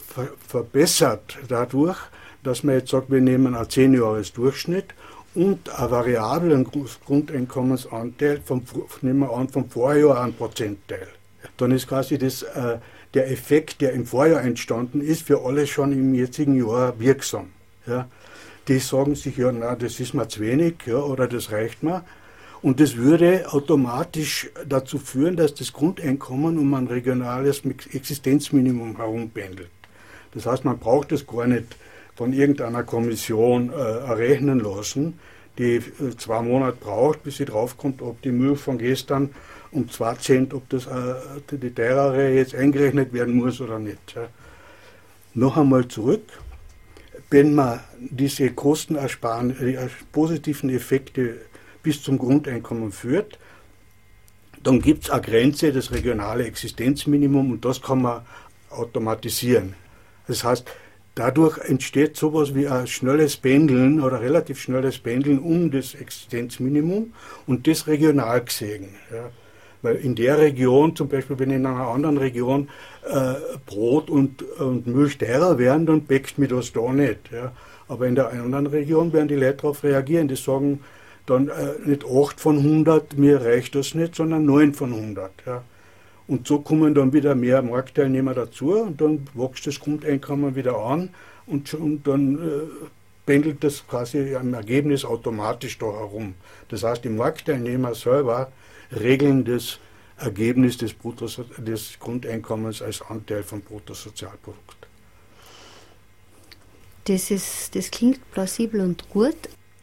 verbessert 0.47 1.37
dadurch, 1.47 1.97
dass 2.43 2.63
man 2.63 2.75
jetzt 2.75 2.91
sagt, 2.91 3.11
wir 3.11 3.21
nehmen 3.21 3.55
einen 3.55 3.69
10 3.69 3.93
Jahres 3.93 4.33
Durchschnitt 4.33 4.93
und 5.35 5.69
einen 5.69 5.91
variablen 5.91 6.67
Grundeinkommensanteil 7.05 8.41
vom, 8.43 8.63
nehmen 9.01 9.19
wir 9.19 9.33
an, 9.33 9.49
vom 9.49 9.69
Vorjahr 9.69 10.21
einen 10.21 10.33
Prozentteil. 10.33 11.07
Dann 11.57 11.71
ist 11.71 11.87
quasi 11.87 12.17
das, 12.17 12.43
äh, 12.43 12.77
der 13.13 13.31
Effekt, 13.31 13.81
der 13.81 13.93
im 13.93 14.05
Vorjahr 14.05 14.43
entstanden 14.43 15.01
ist, 15.01 15.23
für 15.23 15.43
alle 15.43 15.65
schon 15.65 15.91
im 15.91 16.13
jetzigen 16.13 16.55
Jahr 16.55 16.99
wirksam. 16.99 17.49
Ja 17.87 18.07
die 18.69 18.79
sagen 18.79 19.15
sich, 19.15 19.37
ja, 19.37 19.51
na, 19.51 19.75
das 19.75 19.99
ist 19.99 20.13
mir 20.13 20.27
zu 20.27 20.41
wenig, 20.41 20.75
ja, 20.85 20.97
oder 20.97 21.27
das 21.27 21.51
reicht 21.51 21.83
mir. 21.83 22.03
Und 22.61 22.79
das 22.79 22.97
würde 22.97 23.51
automatisch 23.51 24.49
dazu 24.67 24.99
führen, 24.99 25.35
dass 25.35 25.55
das 25.55 25.73
Grundeinkommen 25.73 26.57
um 26.57 26.73
ein 26.73 26.87
regionales 26.87 27.63
Existenzminimum 27.65 28.97
herumpendelt. 28.97 29.69
Das 30.33 30.45
heißt, 30.45 30.65
man 30.65 30.77
braucht 30.77 31.11
es 31.11 31.25
gar 31.25 31.47
nicht 31.47 31.75
von 32.15 32.33
irgendeiner 32.33 32.83
Kommission 32.83 33.71
äh, 33.71 33.75
errechnen 33.75 34.59
lassen, 34.59 35.19
die 35.57 35.77
äh, 35.77 35.81
zwei 36.17 36.41
Monate 36.41 36.77
braucht, 36.79 37.23
bis 37.23 37.37
sie 37.37 37.45
draufkommt, 37.45 38.01
ob 38.01 38.21
die 38.21 38.31
Milch 38.31 38.59
von 38.59 38.77
gestern 38.77 39.29
um 39.71 39.89
zwei 39.89 40.15
Cent, 40.15 40.53
ob 40.53 40.69
das 40.69 40.85
äh, 40.85 41.15
die 41.51 41.73
teurere 41.73 42.29
jetzt 42.29 42.53
eingerechnet 42.53 43.13
werden 43.13 43.35
muss 43.35 43.61
oder 43.61 43.79
nicht. 43.79 44.15
Ja. 44.15 44.27
Noch 45.33 45.57
einmal 45.57 45.87
zurück 45.87 46.23
wenn 47.29 47.53
man 47.53 47.79
diese 47.99 48.51
Kostenersparung, 48.51 49.55
die 49.59 49.77
positiven 50.11 50.69
Effekte 50.69 51.37
bis 51.83 52.01
zum 52.01 52.17
Grundeinkommen 52.17 52.91
führt, 52.91 53.39
dann 54.63 54.81
gibt 54.81 55.05
es 55.05 55.09
eine 55.09 55.21
Grenze, 55.21 55.71
das 55.71 55.91
regionale 55.91 56.45
Existenzminimum, 56.45 57.51
und 57.51 57.65
das 57.65 57.81
kann 57.81 58.01
man 58.01 58.21
automatisieren. 58.69 59.73
Das 60.27 60.43
heißt, 60.43 60.67
dadurch 61.15 61.57
entsteht 61.57 62.17
sowas 62.17 62.53
wie 62.55 62.67
ein 62.67 62.87
schnelles 62.87 63.37
Pendeln 63.37 64.01
oder 64.01 64.21
relativ 64.21 64.59
schnelles 64.59 64.99
Pendeln 64.99 65.39
um 65.39 65.71
das 65.71 65.95
Existenzminimum 65.95 67.13
und 67.47 67.67
das 67.67 67.87
regional 67.87 68.43
gesehen. 68.43 68.89
Ja. 69.11 69.31
Weil 69.81 69.95
in 69.95 70.15
der 70.15 70.37
Region, 70.37 70.95
zum 70.95 71.07
Beispiel 71.07 71.39
wenn 71.39 71.51
in 71.51 71.65
einer 71.65 71.87
anderen 71.87 72.17
Region 72.17 72.69
äh, 73.09 73.35
Brot 73.65 74.09
und, 74.09 74.43
und 74.43 74.87
Milch 74.87 75.17
teurer 75.17 75.57
werden, 75.57 75.85
dann 75.85 76.01
bäckst 76.01 76.37
mir 76.37 76.49
das 76.49 76.73
da 76.73 76.91
nicht. 76.91 77.31
Ja. 77.31 77.53
Aber 77.89 78.07
in 78.07 78.15
der 78.15 78.31
anderen 78.31 78.67
Region 78.67 79.11
werden 79.11 79.27
die 79.27 79.35
Leute 79.35 79.57
darauf 79.57 79.83
reagieren. 79.83 80.29
Die 80.29 80.35
sagen 80.35 80.79
dann 81.25 81.49
äh, 81.49 81.73
nicht 81.85 82.05
8 82.05 82.39
von 82.39 82.57
100, 82.57 83.17
mir 83.17 83.41
reicht 83.41 83.75
das 83.75 83.93
nicht, 83.93 84.15
sondern 84.15 84.45
9 84.45 84.73
von 84.73 84.93
100. 84.93 85.31
Ja. 85.45 85.63
Und 86.27 86.47
so 86.47 86.59
kommen 86.59 86.93
dann 86.93 87.11
wieder 87.11 87.35
mehr 87.35 87.61
Marktteilnehmer 87.61 88.33
dazu 88.33 88.73
und 88.73 89.01
dann 89.01 89.27
wächst 89.33 89.67
das 89.67 89.79
Grundeinkommen 89.79 90.55
wieder 90.55 90.77
an 90.77 91.09
und, 91.47 91.73
und 91.73 92.07
dann 92.07 92.35
äh, 92.35 92.87
pendelt 93.25 93.63
das 93.63 93.85
quasi 93.87 94.33
im 94.33 94.53
Ergebnis 94.53 95.05
automatisch 95.05 95.77
da 95.77 95.87
herum. 95.87 96.35
Das 96.69 96.83
heißt, 96.83 97.03
die 97.03 97.09
Marktteilnehmer 97.09 97.95
selber 97.95 98.51
regeln 98.91 99.45
das 99.45 99.79
Ergebnis 100.17 100.77
des, 100.77 100.93
Bruttos, 100.93 101.41
des 101.57 101.97
Grundeinkommens 101.99 102.81
als 102.81 103.01
Anteil 103.01 103.43
vom 103.43 103.61
Bruttosozialprodukt. 103.61 104.78
Das, 107.09 107.31
ist, 107.31 107.75
das 107.75 107.89
klingt 107.89 108.19
plausibel 108.31 108.81
und 108.81 109.09
gut. 109.09 109.35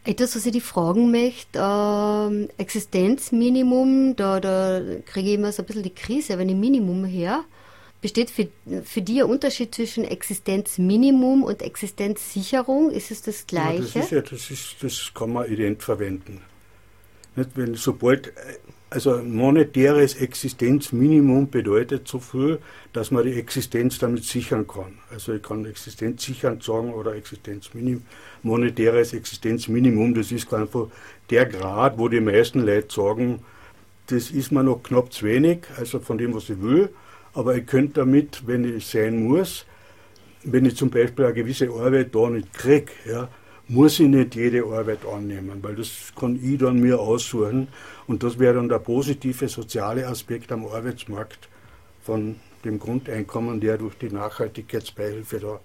Etwas, 0.05 0.37
was 0.37 0.45
ich 0.45 0.53
die 0.53 0.61
fragen 0.61 1.11
möchte, 1.11 1.59
äh, 1.59 2.47
Existenzminimum, 2.57 4.15
da, 4.15 4.39
da 4.39 4.81
kriege 5.05 5.27
ich 5.27 5.35
immer 5.35 5.51
so 5.51 5.61
ein 5.61 5.65
bisschen 5.65 5.83
die 5.83 5.93
Krise, 5.93 6.37
wenn 6.37 6.47
ich 6.47 6.55
Minimum 6.55 7.03
her. 7.03 7.43
Besteht 7.99 8.29
für, 8.29 8.47
für 8.85 9.01
dich 9.01 9.21
ein 9.21 9.29
Unterschied 9.29 9.75
zwischen 9.75 10.05
Existenzminimum 10.05 11.43
und 11.43 11.61
Existenzsicherung? 11.61 12.91
Ist 12.91 13.11
es 13.11 13.23
das 13.23 13.45
Gleiche? 13.45 13.81
Ja, 13.81 13.81
das, 13.81 14.05
ist 14.05 14.11
ja, 14.11 14.21
das, 14.21 14.49
ist, 14.49 14.75
das 14.79 15.11
kann 15.13 15.33
man 15.33 15.51
ident 15.51 15.83
verwenden. 15.83 16.39
Nicht, 17.35 17.49
wenn, 17.55 17.75
sobald 17.75 18.31
also 18.89 19.17
monetäres 19.17 20.15
Existenzminimum 20.15 21.49
bedeutet 21.49 22.07
so 22.07 22.19
viel, 22.19 22.59
dass 22.93 23.11
man 23.11 23.25
die 23.25 23.33
Existenz 23.33 23.99
damit 23.99 24.23
sichern 24.23 24.65
kann. 24.65 24.99
Also 25.11 25.33
ich 25.33 25.43
kann 25.43 25.65
Existenz 25.65 26.23
sichern 26.23 26.61
sagen 26.61 26.93
oder 26.93 27.15
Existenzminimum, 27.15 28.03
monetäres 28.43 29.13
Existenzminimum, 29.13 30.13
das 30.13 30.31
ist 30.31 30.53
einfach 30.53 30.87
der 31.29 31.45
Grad, 31.45 31.97
wo 31.97 32.07
die 32.07 32.21
meisten 32.21 32.65
Leute 32.65 32.93
sagen, 32.93 33.39
das 34.07 34.31
ist 34.31 34.53
mir 34.53 34.63
noch 34.63 34.83
knapp 34.83 35.11
zu 35.11 35.25
wenig, 35.25 35.65
also 35.75 35.99
von 35.99 36.17
dem, 36.17 36.33
was 36.33 36.49
ich 36.49 36.61
will, 36.61 36.89
aber 37.33 37.55
ich 37.55 37.65
könnte 37.65 37.95
damit, 37.95 38.47
wenn 38.47 38.63
ich 38.63 38.87
sein 38.87 39.27
muss, 39.27 39.65
wenn 40.43 40.65
ich 40.65 40.77
zum 40.77 40.89
Beispiel 40.89 41.25
eine 41.25 41.33
gewisse 41.33 41.69
Arbeit 41.69 42.15
da 42.15 42.29
nicht 42.29 42.53
kriege, 42.53 42.91
ja, 43.05 43.27
muss 43.69 43.99
ich 43.99 44.07
nicht 44.07 44.35
jede 44.35 44.63
Arbeit 44.65 45.05
annehmen, 45.05 45.59
weil 45.61 45.75
das 45.75 46.13
kann 46.17 46.39
ich 46.41 46.57
dann 46.57 46.79
mir 46.79 46.99
aussuchen. 46.99 47.67
Und 48.07 48.23
das 48.23 48.39
wäre 48.39 48.55
dann 48.55 48.69
der 48.69 48.79
positive 48.79 49.49
soziale 49.49 50.07
Aspekt 50.07 50.51
am 50.51 50.65
Arbeitsmarkt 50.65 51.49
von 52.01 52.37
dem 52.63 52.79
Grundeinkommen, 52.79 53.59
der 53.59 53.77
durch 53.77 53.97
die 53.97 54.09
Nachhaltigkeitsbeihilfe 54.09 55.39
da 55.39 55.59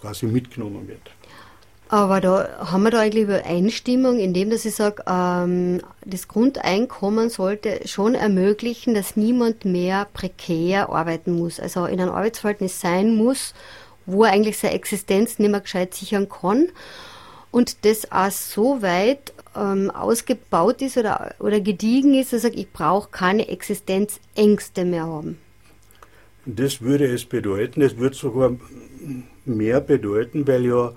quasi 0.00 0.26
mitgenommen 0.26 0.88
wird. 0.88 1.10
Aber 1.88 2.20
da 2.20 2.70
haben 2.72 2.82
wir 2.82 2.90
da 2.90 3.00
eigentlich 3.00 3.24
Übereinstimmung, 3.24 4.18
indem 4.18 4.50
dass 4.50 4.64
ich 4.64 4.74
sage, 4.74 5.04
ähm, 5.06 5.80
das 6.04 6.26
Grundeinkommen 6.26 7.30
sollte 7.30 7.86
schon 7.86 8.14
ermöglichen, 8.14 8.94
dass 8.94 9.16
niemand 9.16 9.64
mehr 9.64 10.08
prekär 10.12 10.88
arbeiten 10.88 11.36
muss, 11.36 11.60
also 11.60 11.84
in 11.84 12.00
einem 12.00 12.10
Arbeitsverhältnis 12.10 12.80
sein 12.80 13.14
muss, 13.14 13.54
wo 14.06 14.24
er 14.24 14.32
eigentlich 14.32 14.58
seine 14.58 14.74
Existenz 14.74 15.38
nicht 15.38 15.50
mehr 15.50 15.60
gescheit 15.60 15.94
sichern 15.94 16.28
kann 16.28 16.68
und 17.54 17.84
das 17.84 18.10
auch 18.10 18.32
so 18.32 18.82
weit 18.82 19.32
ähm, 19.54 19.88
ausgebaut 19.88 20.82
ist 20.82 20.96
oder, 20.96 21.36
oder 21.38 21.60
gediegen 21.60 22.14
ist, 22.14 22.32
dass 22.32 22.42
ich 22.42 22.56
ich 22.56 22.72
brauche 22.72 23.10
keine 23.10 23.46
Existenzängste 23.46 24.84
mehr 24.84 25.06
haben. 25.06 25.38
Das 26.46 26.80
würde 26.80 27.06
es 27.06 27.24
bedeuten, 27.24 27.80
es 27.80 27.96
würde 27.96 28.16
sogar 28.16 28.56
mehr 29.44 29.80
bedeuten, 29.80 30.48
weil 30.48 30.66
ja 30.66 30.92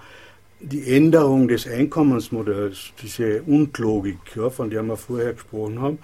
die 0.59 0.95
Änderung 0.95 1.47
des 1.47 1.67
Einkommensmodells, 1.67 2.91
diese 3.03 3.43
Unlogik, 3.43 4.17
ja, 4.35 4.49
von 4.49 4.71
der 4.71 4.81
wir 4.81 4.97
vorher 4.97 5.33
gesprochen 5.33 5.79
haben, 5.79 5.99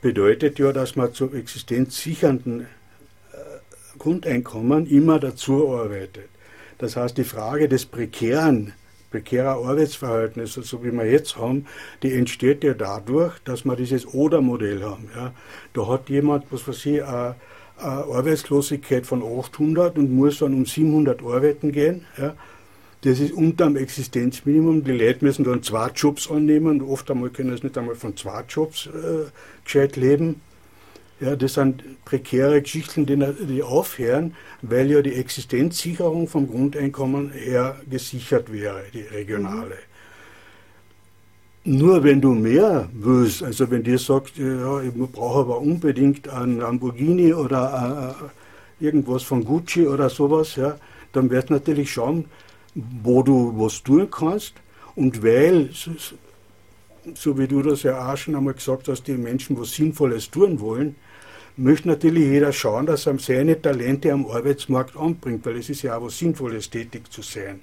bedeutet 0.00 0.58
ja, 0.58 0.72
dass 0.72 0.96
man 0.96 1.14
zu 1.14 1.32
existenzsichernden 1.32 2.62
äh, 2.62 3.36
Grundeinkommen 3.98 4.88
immer 4.88 5.20
dazu 5.20 5.76
arbeitet. 5.76 6.28
Das 6.78 6.96
heißt, 6.96 7.16
die 7.16 7.24
Frage 7.24 7.68
des 7.68 7.86
prekären 7.86 8.72
prekärer 9.12 9.64
Arbeitsverhältnisse, 9.64 10.62
so 10.62 10.82
wie 10.82 10.90
wir 10.90 11.04
jetzt 11.04 11.36
haben, 11.36 11.66
die 12.02 12.12
entsteht 12.12 12.64
ja 12.64 12.74
dadurch, 12.74 13.38
dass 13.44 13.64
wir 13.64 13.76
dieses 13.76 14.06
Oder-Modell 14.06 14.82
haben. 14.82 15.08
Ja. 15.14 15.32
Da 15.74 15.86
hat 15.86 16.08
jemand, 16.08 16.46
was 16.50 16.66
weiß 16.66 16.86
ich, 16.86 17.04
eine, 17.04 17.36
eine 17.78 18.04
Arbeitslosigkeit 18.04 19.06
von 19.06 19.22
800 19.22 19.98
und 19.98 20.12
muss 20.12 20.38
dann 20.38 20.54
um 20.54 20.66
700 20.66 21.22
arbeiten 21.22 21.70
gehen. 21.70 22.06
Ja. 22.18 22.34
Das 23.02 23.18
ist 23.18 23.32
unter 23.32 23.66
dem 23.66 23.76
Existenzminimum. 23.76 24.84
Die 24.84 24.92
Leute 24.92 25.24
müssen 25.24 25.44
dann 25.44 25.62
zwei 25.62 25.88
Jobs 25.90 26.30
annehmen. 26.30 26.80
Oft 26.82 27.10
einmal 27.10 27.30
können 27.30 27.56
sie 27.56 27.64
nicht 27.64 27.76
einmal 27.76 27.96
von 27.96 28.16
zwei 28.16 28.44
Jobs 28.48 28.86
äh, 28.86 29.30
gescheit 29.64 29.96
leben. 29.96 30.40
Ja, 31.22 31.36
das 31.36 31.54
sind 31.54 31.84
prekäre 32.04 32.60
Geschichten, 32.60 33.06
die, 33.06 33.16
die 33.48 33.62
aufhören, 33.62 34.34
weil 34.60 34.90
ja 34.90 35.02
die 35.02 35.14
Existenzsicherung 35.14 36.26
vom 36.26 36.48
Grundeinkommen 36.48 37.30
her 37.30 37.80
gesichert 37.88 38.52
wäre, 38.52 38.82
die 38.92 39.02
regionale. 39.02 39.76
Mhm. 41.64 41.78
Nur 41.78 42.02
wenn 42.02 42.20
du 42.20 42.32
mehr 42.34 42.88
willst, 42.92 43.44
also 43.44 43.70
wenn 43.70 43.84
dir 43.84 44.00
sagst, 44.00 44.36
ja, 44.36 44.82
ich 44.82 44.92
brauche 44.92 45.40
aber 45.42 45.60
unbedingt 45.60 46.28
einen 46.28 46.58
Lamborghini 46.58 47.32
oder 47.32 48.16
äh, 48.80 48.84
irgendwas 48.84 49.22
von 49.22 49.44
Gucci 49.44 49.86
oder 49.86 50.10
sowas, 50.10 50.56
ja, 50.56 50.76
dann 51.12 51.30
wirst 51.30 51.50
du 51.50 51.52
natürlich 51.52 51.92
schauen, 51.92 52.24
wo 52.74 53.22
du 53.22 53.54
was 53.56 53.80
tun 53.84 54.10
kannst. 54.10 54.54
Und 54.96 55.22
weil, 55.22 55.70
so, 55.72 55.92
so 57.14 57.38
wie 57.38 57.46
du 57.46 57.62
das 57.62 57.84
ja 57.84 58.12
auch 58.12 58.16
schon 58.16 58.34
einmal 58.34 58.54
gesagt 58.54 58.88
hast, 58.88 59.04
die 59.04 59.12
Menschen 59.12 59.56
was 59.56 59.70
Sinnvolles 59.70 60.28
tun 60.28 60.58
wollen, 60.58 60.96
möchte 61.56 61.88
natürlich 61.88 62.24
jeder 62.24 62.52
schauen, 62.52 62.86
dass 62.86 63.06
er 63.06 63.18
seine 63.18 63.60
Talente 63.60 64.12
am 64.12 64.26
Arbeitsmarkt 64.26 64.96
anbringt, 64.96 65.44
weil 65.44 65.56
es 65.56 65.70
ist 65.70 65.82
ja 65.82 65.96
auch 65.96 66.04
was 66.04 66.18
Sinnvolles, 66.18 66.70
tätig 66.70 67.10
zu 67.12 67.22
sein. 67.22 67.60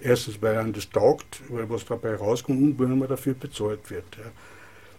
Erstens, 0.00 0.40
weil 0.40 0.58
einem 0.58 0.72
das 0.72 0.90
taugt, 0.90 1.40
weil 1.48 1.68
was 1.70 1.84
dabei 1.84 2.14
rauskommt 2.16 2.60
und 2.60 2.78
wenn 2.78 2.98
man 2.98 3.08
dafür 3.08 3.34
bezahlt 3.34 3.90
wird. 3.90 4.04
Ja. 4.18 4.30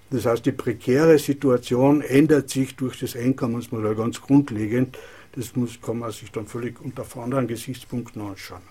Das 0.09 0.25
heißt, 0.25 0.45
die 0.45 0.51
prekäre 0.51 1.17
Situation 1.17 2.01
ändert 2.01 2.49
sich 2.49 2.75
durch 2.75 2.99
das 2.99 3.15
Einkommensmodell 3.15 3.95
ganz 3.95 4.21
grundlegend. 4.21 4.97
Das 5.33 5.55
muss, 5.55 5.81
kann 5.81 5.99
man 5.99 6.11
sich 6.11 6.31
dann 6.31 6.47
völlig 6.47 6.79
unter 6.79 7.05
anderen 7.21 7.47
Gesichtspunkten 7.47 8.21
anschauen. 8.21 8.61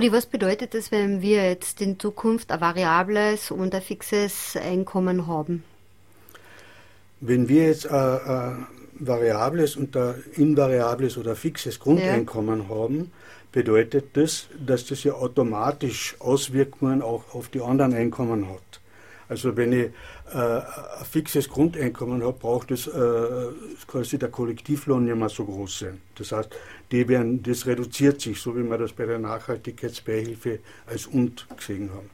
Rudi, 0.00 0.12
was 0.12 0.24
bedeutet 0.24 0.72
das, 0.72 0.90
wenn 0.90 1.20
wir 1.20 1.46
jetzt 1.50 1.82
in 1.82 2.00
Zukunft 2.00 2.50
ein 2.52 2.62
variables 2.62 3.50
und 3.50 3.74
ein 3.74 3.82
fixes 3.82 4.56
Einkommen 4.56 5.26
haben? 5.26 5.62
Wenn 7.20 7.50
wir 7.50 7.66
jetzt 7.66 7.86
ein, 7.86 8.66
variables 8.94 9.76
und 9.76 9.94
ein 9.98 10.14
invariables 10.36 11.18
oder 11.18 11.36
fixes 11.36 11.78
Grundeinkommen 11.78 12.62
ja. 12.62 12.68
haben, 12.74 13.12
bedeutet 13.52 14.16
das, 14.16 14.46
dass 14.58 14.86
das 14.86 15.04
ja 15.04 15.12
automatisch 15.12 16.16
Auswirkungen 16.18 17.02
auch 17.02 17.34
auf 17.34 17.50
die 17.50 17.60
anderen 17.60 17.92
Einkommen 17.92 18.48
hat. 18.48 18.79
Also 19.30 19.56
wenn 19.56 19.72
ich 19.72 19.90
äh, 20.34 20.38
ein 20.38 21.04
fixes 21.08 21.48
Grundeinkommen 21.48 22.20
habe, 22.24 22.36
braucht 22.36 22.72
es 22.72 22.88
äh, 22.88 23.20
quasi 23.86 24.18
der 24.18 24.28
Kollektivlohn 24.28 25.04
nicht 25.04 25.14
mehr 25.14 25.28
so 25.28 25.44
groß 25.44 25.78
sein. 25.78 26.00
Das 26.16 26.32
heißt, 26.32 26.50
die 26.90 27.06
werden, 27.06 27.40
das 27.40 27.64
reduziert 27.64 28.20
sich, 28.20 28.40
so 28.40 28.56
wie 28.56 28.64
wir 28.68 28.76
das 28.76 28.92
bei 28.92 29.06
der 29.06 29.20
Nachhaltigkeitsbeihilfe 29.20 30.58
als 30.84 31.06
und 31.06 31.46
gesehen 31.56 31.90
haben. 31.90 32.10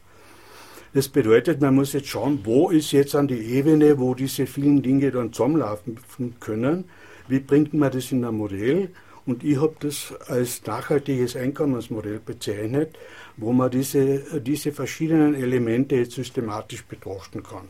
Das 0.92 1.08
bedeutet, 1.08 1.62
man 1.62 1.74
muss 1.74 1.94
jetzt 1.94 2.08
schauen, 2.08 2.40
wo 2.44 2.68
ist 2.68 2.92
jetzt 2.92 3.14
an 3.14 3.28
die 3.28 3.40
Ebene, 3.40 3.98
wo 3.98 4.14
diese 4.14 4.46
vielen 4.46 4.82
Dinge 4.82 5.10
dann 5.10 5.32
zusammenlaufen 5.32 5.98
können. 6.38 6.84
Wie 7.28 7.40
bringt 7.40 7.72
man 7.72 7.92
das 7.92 8.12
in 8.12 8.26
ein 8.26 8.34
Modell? 8.34 8.90
Und 9.24 9.42
ich 9.42 9.58
habe 9.60 9.74
das 9.80 10.14
als 10.28 10.64
nachhaltiges 10.66 11.34
Einkommensmodell 11.34 12.20
bezeichnet, 12.24 12.96
wo 13.36 13.52
man 13.52 13.70
diese, 13.70 14.40
diese 14.40 14.72
verschiedenen 14.72 15.34
Elemente 15.34 16.04
systematisch 16.06 16.84
betrachten 16.84 17.42
kann. 17.42 17.68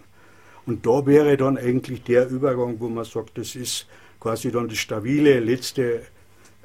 Und 0.64 0.86
da 0.86 1.06
wäre 1.06 1.36
dann 1.36 1.58
eigentlich 1.58 2.02
der 2.02 2.28
Übergang, 2.28 2.76
wo 2.80 2.88
man 2.88 3.04
sagt, 3.04 3.38
das 3.38 3.54
ist 3.54 3.86
quasi 4.20 4.50
dann 4.50 4.68
die 4.68 4.76
stabile 4.76 5.40
letzte 5.40 6.02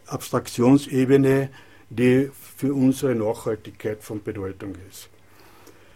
Abstraktionsebene, 0.07 1.49
die 1.89 2.29
für 2.55 2.73
unsere 2.73 3.15
Nachhaltigkeit 3.15 4.03
von 4.03 4.23
Bedeutung 4.23 4.75
ist. 4.89 5.09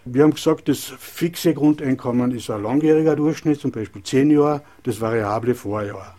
Wir 0.07 0.23
haben 0.23 0.35
gesagt, 0.35 0.67
das 0.67 0.93
fixe 0.99 1.55
Grundeinkommen 1.55 2.31
ist 2.31 2.51
ein 2.51 2.61
langjähriger 2.61 3.15
Durchschnitt, 3.15 3.59
zum 3.59 3.71
Beispiel 3.71 4.03
zehn 4.03 4.29
Jahre, 4.29 4.61
das 4.83 5.01
variable 5.01 5.55
Vorjahr. 5.55 6.15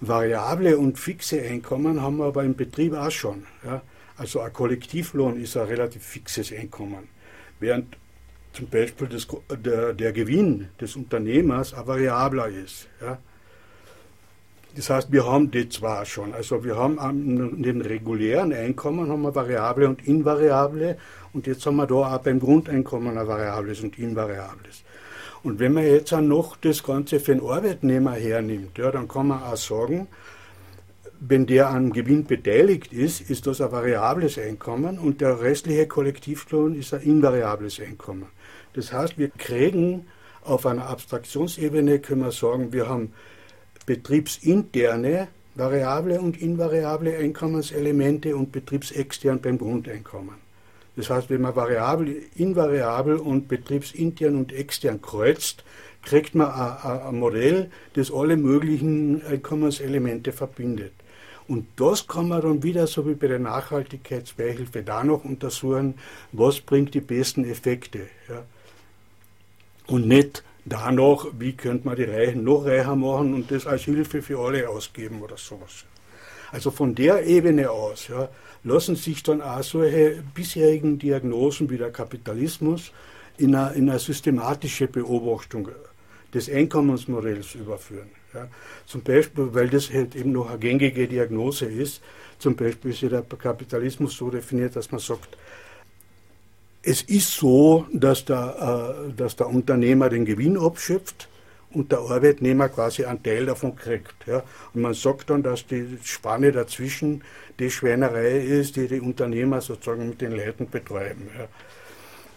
Variable 0.00 0.78
und 0.78 0.98
fixe 0.98 1.40
Einkommen 1.40 2.00
haben 2.00 2.18
wir 2.18 2.26
aber 2.26 2.44
im 2.44 2.54
Betrieb 2.54 2.94
auch 2.94 3.10
schon. 3.10 3.44
Ja. 3.64 3.82
Also 4.18 4.40
ein 4.40 4.52
Kollektivlohn 4.52 5.40
ist 5.40 5.56
ein 5.56 5.66
relativ 5.66 6.02
fixes 6.02 6.52
Einkommen, 6.52 7.08
während 7.60 7.96
zum 8.52 8.68
Beispiel 8.68 9.08
das, 9.08 9.26
der, 9.62 9.92
der, 9.92 10.12
Gewinn 10.12 10.68
des 10.80 10.96
Unternehmers 10.96 11.74
ein 11.74 11.86
variabler 11.86 12.48
ist. 12.48 12.88
Ja. 13.02 13.18
Das 14.74 14.90
heißt, 14.90 15.12
wir 15.12 15.26
haben 15.26 15.50
die 15.50 15.68
zwar 15.68 16.04
schon. 16.06 16.32
Also 16.32 16.64
wir 16.64 16.76
haben 16.76 16.98
an 16.98 17.62
den 17.62 17.82
regulären 17.82 18.52
Einkommen 18.52 19.10
haben 19.10 19.22
wir 19.22 19.34
variable 19.34 19.88
und 19.88 20.06
invariable 20.06 20.98
und 21.32 21.46
jetzt 21.46 21.64
haben 21.66 21.76
wir 21.76 21.86
da 21.86 21.94
auch 21.94 22.18
beim 22.18 22.40
Grundeinkommen 22.40 23.18
ein 23.18 23.26
variables 23.26 23.80
und 23.80 23.98
invariables. 23.98 24.84
Und 25.42 25.60
wenn 25.60 25.74
man 25.74 25.84
jetzt 25.84 26.12
auch 26.12 26.20
noch 26.20 26.56
das 26.56 26.82
Ganze 26.82 27.20
für 27.20 27.34
den 27.34 27.46
Arbeitnehmer 27.46 28.12
hernimmt, 28.12 28.78
ja, 28.78 28.90
dann 28.90 29.06
kann 29.06 29.28
man 29.28 29.42
auch 29.42 29.56
sagen, 29.56 30.08
wenn 31.20 31.46
der 31.46 31.70
am 31.70 31.92
Gewinn 31.92 32.24
beteiligt 32.24 32.92
ist, 32.92 33.30
ist 33.30 33.46
das 33.46 33.60
ein 33.60 33.72
variables 33.72 34.38
Einkommen 34.38 34.98
und 34.98 35.20
der 35.20 35.40
restliche 35.40 35.86
Kollektivlohn 35.86 36.74
ist 36.74 36.94
ein 36.94 37.02
invariables 37.02 37.80
Einkommen. 37.80 38.26
Das 38.74 38.92
heißt, 38.92 39.18
wir 39.18 39.30
kriegen 39.30 40.06
auf 40.42 40.66
einer 40.66 40.86
Abstraktionsebene, 40.88 41.98
können 41.98 42.22
wir 42.22 42.32
sagen, 42.32 42.72
wir 42.72 42.88
haben 42.88 43.12
betriebsinterne 43.86 45.28
variable 45.54 46.20
und 46.20 46.40
invariable 46.40 47.16
Einkommenselemente 47.16 48.36
und 48.36 48.52
betriebsextern 48.52 49.40
beim 49.40 49.58
Grundeinkommen. 49.58 50.34
Das 50.96 51.10
heißt, 51.10 51.30
wenn 51.30 51.42
man 51.42 51.56
variabel, 51.56 52.22
invariabel 52.36 53.16
und 53.16 53.48
betriebsintern 53.48 54.36
und 54.36 54.52
extern 54.52 55.00
kreuzt, 55.00 55.64
kriegt 56.02 56.34
man 56.34 56.50
ein, 56.50 57.18
Modell, 57.18 57.70
das 57.94 58.12
alle 58.12 58.36
möglichen 58.36 59.22
Einkommenselemente 59.26 60.32
verbindet. 60.32 60.92
Und 61.48 61.66
das 61.76 62.08
kann 62.08 62.28
man 62.28 62.42
dann 62.42 62.62
wieder, 62.62 62.86
so 62.86 63.06
wie 63.06 63.14
bei 63.14 63.28
der 63.28 63.38
Nachhaltigkeitsbeihilfe, 63.38 64.82
da 64.82 65.04
noch 65.04 65.24
untersuchen, 65.24 65.94
was 66.32 66.60
bringt 66.60 66.94
die 66.94 67.00
besten 67.00 67.44
Effekte. 67.44 68.08
Ja. 68.28 68.42
Und 69.86 70.08
nicht 70.08 70.42
danach, 70.64 71.26
wie 71.38 71.52
könnte 71.52 71.86
man 71.86 71.96
die 71.96 72.04
Reichen 72.04 72.42
noch 72.42 72.64
reicher 72.64 72.96
machen 72.96 73.34
und 73.34 73.50
das 73.50 73.66
als 73.66 73.82
Hilfe 73.82 74.22
für 74.22 74.40
alle 74.40 74.68
ausgeben 74.68 75.22
oder 75.22 75.36
sowas. 75.36 75.84
Also 76.50 76.70
von 76.70 76.94
der 76.94 77.24
Ebene 77.24 77.70
aus 77.70 78.08
ja, 78.08 78.28
lassen 78.64 78.96
sich 78.96 79.22
dann 79.22 79.40
auch 79.40 79.62
solche 79.62 80.22
bisherigen 80.34 80.98
Diagnosen 80.98 81.70
wie 81.70 81.78
der 81.78 81.92
Kapitalismus 81.92 82.92
in 83.38 83.54
eine, 83.54 83.74
in 83.74 83.88
eine 83.88 83.98
systematische 83.98 84.88
Beobachtung 84.88 85.68
des 86.36 86.50
Einkommensmodells 86.50 87.54
überführen. 87.54 88.10
Ja. 88.34 88.46
Zum 88.86 89.02
Beispiel, 89.02 89.48
weil 89.54 89.68
das 89.68 89.90
halt 89.92 90.14
eben 90.14 90.32
noch 90.32 90.50
eine 90.50 90.58
gängige 90.58 91.08
Diagnose 91.08 91.64
ist, 91.64 92.02
zum 92.38 92.54
Beispiel 92.54 92.90
ist 92.90 93.00
ja 93.00 93.08
der 93.08 93.22
Kapitalismus 93.22 94.16
so 94.16 94.28
definiert, 94.30 94.76
dass 94.76 94.92
man 94.92 95.00
sagt, 95.00 95.38
es 96.82 97.02
ist 97.02 97.32
so, 97.32 97.86
dass 97.92 98.26
der, 98.26 99.06
äh, 99.08 99.12
dass 99.14 99.34
der 99.36 99.48
Unternehmer 99.48 100.10
den 100.10 100.26
Gewinn 100.26 100.58
abschöpft 100.58 101.28
und 101.72 101.90
der 101.90 102.00
Arbeitnehmer 102.00 102.68
quasi 102.68 103.06
einen 103.06 103.22
Teil 103.22 103.46
davon 103.46 103.74
kriegt. 103.74 104.26
Ja. 104.26 104.42
Und 104.74 104.82
man 104.82 104.94
sagt 104.94 105.30
dann, 105.30 105.42
dass 105.42 105.66
die 105.66 105.98
Spanne 106.04 106.52
dazwischen 106.52 107.22
die 107.58 107.70
Schweinerei 107.70 108.38
ist, 108.38 108.76
die 108.76 108.86
die 108.86 109.00
Unternehmer 109.00 109.62
sozusagen 109.62 110.10
mit 110.10 110.20
den 110.20 110.32
Leuten 110.32 110.68
betreiben. 110.68 111.28
Ja. 111.36 111.48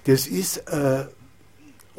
Das 0.06 0.26
ist 0.26 0.58
äh, 0.70 1.04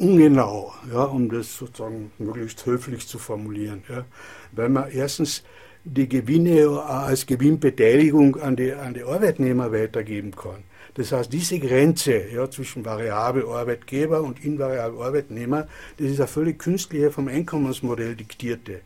ungenau, 0.01 0.73
ja, 0.93 1.05
um 1.05 1.29
das 1.29 1.57
sozusagen 1.57 2.11
möglichst 2.19 2.65
höflich 2.67 3.07
zu 3.07 3.19
formulieren. 3.19 3.83
Ja. 3.89 4.05
Weil 4.53 4.71
man 4.71 4.91
erstens 4.91 5.45
die 5.85 6.09
Gewinne 6.09 6.83
als 6.83 7.27
Gewinnbeteiligung 7.27 8.37
an 8.41 8.57
die, 8.57 8.73
an 8.73 8.95
die 8.95 9.05
Arbeitnehmer 9.05 9.73
weitergeben 9.73 10.35
kann. 10.35 10.65
Das 10.95 11.13
heißt, 11.13 11.33
diese 11.33 11.59
Grenze 11.59 12.29
ja, 12.33 12.51
zwischen 12.51 12.85
variabel 12.85 13.47
Arbeitgeber 13.47 14.23
und 14.23 14.45
invariabel 14.45 15.01
Arbeitnehmer, 15.01 15.69
das 15.99 16.09
ist 16.09 16.21
eine 16.21 16.29
völlig 16.29 16.59
künstliche 16.59 17.11
vom 17.11 17.29
Einkommensmodell 17.29 18.17
diktierte. 18.17 18.81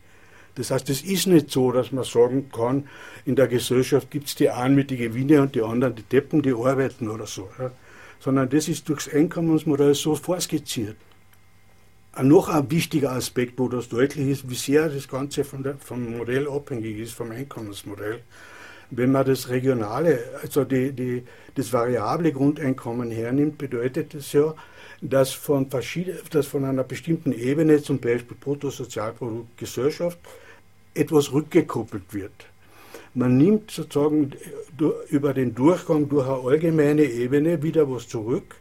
Das 0.55 0.71
heißt, 0.71 0.89
es 0.89 1.01
ist 1.01 1.27
nicht 1.27 1.51
so, 1.51 1.71
dass 1.71 1.91
man 1.91 2.05
sagen 2.05 2.49
kann, 2.49 2.87
in 3.25 3.35
der 3.35 3.47
Gesellschaft 3.47 4.09
gibt 4.09 4.27
es 4.27 4.35
die 4.35 4.49
einen 4.49 4.75
mit 4.75 4.89
den 4.89 4.97
Gewinne 4.97 5.41
und 5.41 5.55
die 5.55 5.61
anderen 5.61 5.95
die 5.95 6.03
Deppen, 6.03 6.41
die 6.41 6.53
arbeiten 6.53 7.09
oder 7.09 7.25
so. 7.25 7.49
Ja. 7.59 7.71
Sondern 8.19 8.49
das 8.49 8.69
ist 8.69 8.87
durchs 8.87 9.09
Einkommensmodell 9.09 9.93
so 9.95 10.15
vorskizziert. 10.15 10.95
Noch 12.21 12.47
ein 12.47 12.71
wichtiger 12.71 13.11
Aspekt, 13.11 13.59
wo 13.59 13.67
das 13.67 13.89
deutlich 13.89 14.29
ist, 14.29 14.49
wie 14.49 14.55
sehr 14.55 14.87
das 14.87 15.09
Ganze 15.09 15.43
der, 15.43 15.75
vom 15.77 16.17
Modell 16.17 16.47
abhängig 16.47 16.97
ist, 16.99 17.13
vom 17.13 17.31
Einkommensmodell. 17.31 18.21
Wenn 18.89 19.11
man 19.11 19.25
das 19.25 19.49
regionale, 19.49 20.19
also 20.41 20.63
die, 20.63 20.93
die, 20.93 21.23
das 21.55 21.73
variable 21.73 22.31
Grundeinkommen 22.31 23.11
hernimmt, 23.11 23.57
bedeutet 23.57 24.13
das 24.13 24.31
ja, 24.31 24.53
dass 25.01 25.31
von, 25.31 25.67
dass 25.69 26.47
von 26.47 26.63
einer 26.63 26.83
bestimmten 26.85 27.33
Ebene, 27.33 27.81
zum 27.81 27.99
Beispiel 27.99 28.37
Bruttosozialprodukt 28.39 29.57
Gesellschaft, 29.57 30.17
etwas 30.93 31.33
rückgekoppelt 31.33 32.13
wird. 32.13 32.45
Man 33.13 33.37
nimmt 33.37 33.71
sozusagen 33.71 34.31
über 35.09 35.33
den 35.33 35.53
Durchgang 35.53 36.07
durch 36.07 36.27
eine 36.27 36.47
allgemeine 36.47 37.03
Ebene 37.03 37.61
wieder 37.61 37.89
was 37.89 38.07
zurück 38.07 38.55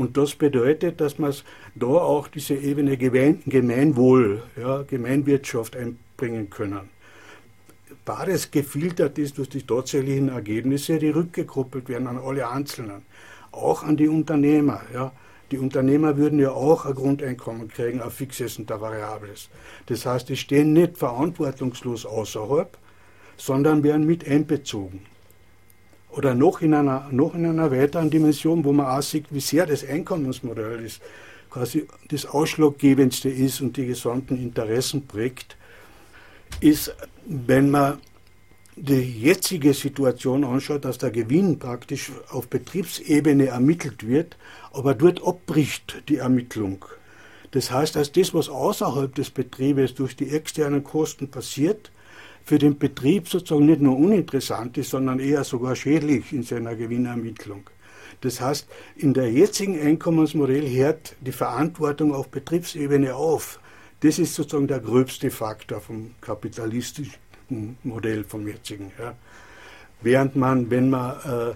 und 0.00 0.16
das 0.16 0.34
bedeutet, 0.34 1.00
dass 1.00 1.18
man 1.18 1.34
da 1.74 1.86
auch 1.86 2.28
diese 2.28 2.54
Ebene 2.54 2.96
Gemeinwohl, 2.96 4.42
ja, 4.56 4.82
Gemeinwirtschaft 4.82 5.76
einbringen 5.76 6.48
können. 6.48 6.88
Bares 8.06 8.50
gefiltert 8.50 9.18
ist 9.18 9.36
durch 9.36 9.50
die 9.50 9.62
tatsächlichen 9.62 10.30
Ergebnisse, 10.30 10.98
die 10.98 11.10
rückgekoppelt 11.10 11.90
werden 11.90 12.06
an 12.06 12.16
alle 12.16 12.48
Einzelnen, 12.48 13.02
auch 13.52 13.82
an 13.82 13.98
die 13.98 14.08
Unternehmer. 14.08 14.80
Ja. 14.94 15.12
Die 15.50 15.58
Unternehmer 15.58 16.16
würden 16.16 16.38
ja 16.38 16.52
auch 16.52 16.86
ein 16.86 16.94
Grundeinkommen 16.94 17.68
kriegen, 17.68 18.00
ein 18.00 18.10
fixes 18.10 18.58
und 18.58 18.72
ein 18.72 18.80
variables. 18.80 19.50
Das 19.86 20.06
heißt, 20.06 20.28
die 20.28 20.36
stehen 20.36 20.72
nicht 20.72 20.96
verantwortungslos 20.96 22.06
außerhalb, 22.06 22.78
sondern 23.36 23.82
werden 23.82 24.06
mit 24.06 24.26
einbezogen. 24.26 25.02
Oder 26.12 26.34
noch 26.34 26.60
in 26.60 26.74
einer, 26.74 27.08
noch 27.10 27.34
in 27.34 27.46
einer 27.46 27.70
weiteren 27.70 28.10
Dimension, 28.10 28.64
wo 28.64 28.72
man 28.72 28.86
auch 28.86 29.02
sieht, 29.02 29.26
wie 29.30 29.40
sehr 29.40 29.66
das 29.66 29.84
Einkommensmodell 29.86 30.84
ist, 30.84 31.00
quasi 31.50 31.86
das 32.08 32.26
Ausschlaggebendste 32.26 33.28
ist 33.28 33.60
und 33.60 33.76
die 33.76 33.86
gesamten 33.86 34.36
Interessen 34.36 35.06
prägt, 35.06 35.56
ist, 36.60 36.94
wenn 37.26 37.70
man 37.70 37.98
die 38.76 39.20
jetzige 39.20 39.74
Situation 39.74 40.44
anschaut, 40.44 40.84
dass 40.84 40.98
der 40.98 41.10
Gewinn 41.10 41.58
praktisch 41.58 42.12
auf 42.30 42.48
Betriebsebene 42.48 43.48
ermittelt 43.48 44.06
wird, 44.06 44.36
aber 44.72 44.94
dort 44.94 45.22
abbricht 45.26 46.02
die 46.08 46.16
Ermittlung. 46.16 46.84
Das 47.50 47.70
heißt, 47.70 47.96
dass 47.96 48.12
das, 48.12 48.32
was 48.32 48.48
außerhalb 48.48 49.14
des 49.14 49.30
Betriebes 49.30 49.94
durch 49.94 50.16
die 50.16 50.30
externen 50.30 50.84
Kosten 50.84 51.28
passiert, 51.28 51.90
für 52.50 52.58
den 52.58 52.78
Betrieb 52.78 53.28
sozusagen 53.28 53.66
nicht 53.66 53.80
nur 53.80 53.96
uninteressant 53.96 54.76
ist, 54.76 54.90
sondern 54.90 55.20
eher 55.20 55.44
sogar 55.44 55.76
schädlich 55.76 56.32
in 56.32 56.42
seiner 56.42 56.74
Gewinnermittlung. 56.74 57.70
Das 58.22 58.40
heißt, 58.40 58.66
in 58.96 59.14
der 59.14 59.30
jetzigen 59.30 59.80
Einkommensmodell 59.80 60.68
hört 60.68 61.14
die 61.20 61.30
Verantwortung 61.30 62.12
auf 62.12 62.28
Betriebsebene 62.28 63.14
auf. 63.14 63.60
Das 64.00 64.18
ist 64.18 64.34
sozusagen 64.34 64.66
der 64.66 64.80
gröbste 64.80 65.30
Faktor 65.30 65.80
vom 65.80 66.10
kapitalistischen 66.20 67.14
Modell 67.84 68.24
vom 68.24 68.48
jetzigen. 68.48 68.90
Ja. 68.98 69.14
Während 70.02 70.34
man, 70.34 70.70
wenn 70.70 70.90
man 70.90 71.10
äh, 71.20 71.54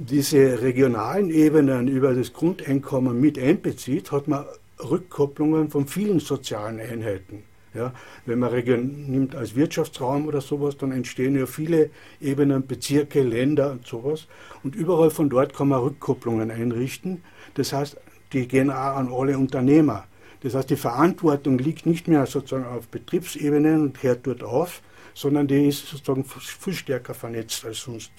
diese 0.00 0.60
regionalen 0.60 1.30
Ebenen 1.30 1.86
über 1.86 2.14
das 2.14 2.32
Grundeinkommen 2.32 3.20
mit 3.20 3.38
einbezieht, 3.38 4.10
hat 4.10 4.26
man 4.26 4.44
Rückkopplungen 4.82 5.70
von 5.70 5.86
vielen 5.86 6.18
sozialen 6.18 6.80
Einheiten. 6.80 7.44
Ja, 7.74 7.94
wenn 8.26 8.38
man 8.38 8.50
Region 8.50 9.10
nimmt 9.10 9.34
als 9.34 9.56
Wirtschaftsraum 9.56 10.26
oder 10.26 10.42
sowas, 10.42 10.76
dann 10.76 10.92
entstehen 10.92 11.34
ja 11.36 11.46
viele 11.46 11.88
Ebenen, 12.20 12.66
Bezirke, 12.66 13.22
Länder 13.22 13.72
und 13.72 13.86
sowas. 13.86 14.26
Und 14.62 14.74
überall 14.74 15.10
von 15.10 15.30
dort 15.30 15.54
kann 15.54 15.68
man 15.68 15.80
Rückkopplungen 15.80 16.50
einrichten. 16.50 17.22
Das 17.54 17.72
heißt, 17.72 17.96
die 18.34 18.46
gehen 18.46 18.70
auch 18.70 18.96
an 18.96 19.10
alle 19.10 19.38
Unternehmer. 19.38 20.04
Das 20.42 20.54
heißt, 20.54 20.68
die 20.68 20.76
Verantwortung 20.76 21.58
liegt 21.58 21.86
nicht 21.86 22.08
mehr 22.08 22.26
sozusagen 22.26 22.66
auf 22.66 22.88
Betriebsebenen 22.88 23.82
und 23.82 24.02
hört 24.02 24.26
dort 24.26 24.42
auf, 24.42 24.82
sondern 25.14 25.46
die 25.46 25.68
ist 25.68 25.86
sozusagen 25.86 26.24
viel 26.24 26.74
stärker 26.74 27.14
vernetzt, 27.14 27.64
als 27.64 27.80
sonst 27.80 28.12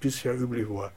bisher 0.00 0.34
üblich 0.36 0.68
war. 0.68 0.92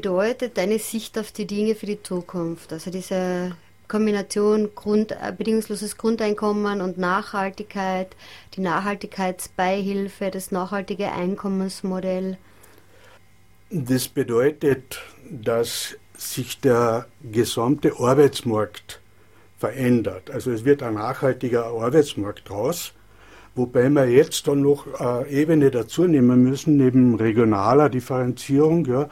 Bedeutet 0.00 0.56
deine 0.56 0.78
Sicht 0.78 1.18
auf 1.18 1.30
die 1.30 1.46
Dinge 1.46 1.74
für 1.74 1.84
die 1.84 2.02
Zukunft? 2.02 2.72
Also 2.72 2.90
diese 2.90 3.54
Kombination 3.86 4.70
Grund, 4.74 5.12
äh, 5.12 5.30
bedingungsloses 5.36 5.98
Grundeinkommen 5.98 6.80
und 6.80 6.96
Nachhaltigkeit, 6.96 8.16
die 8.54 8.62
Nachhaltigkeitsbeihilfe, 8.62 10.30
das 10.30 10.52
nachhaltige 10.52 11.12
Einkommensmodell. 11.12 12.38
Das 13.68 14.08
bedeutet, 14.08 15.02
dass 15.30 15.98
sich 16.16 16.60
der 16.60 17.06
gesamte 17.22 17.92
Arbeitsmarkt 17.98 19.00
verändert. 19.58 20.30
Also 20.30 20.50
es 20.50 20.64
wird 20.64 20.82
ein 20.82 20.94
nachhaltiger 20.94 21.66
Arbeitsmarkt 21.66 22.48
draus, 22.48 22.94
wobei 23.54 23.90
wir 23.90 24.08
jetzt 24.08 24.48
dann 24.48 24.62
noch 24.62 24.86
eine 24.94 25.26
Ebene 25.28 25.70
dazu 25.70 26.04
nehmen 26.04 26.42
müssen, 26.42 26.78
neben 26.78 27.16
regionaler 27.16 27.90
Differenzierung, 27.90 28.86
ja, 28.86 29.10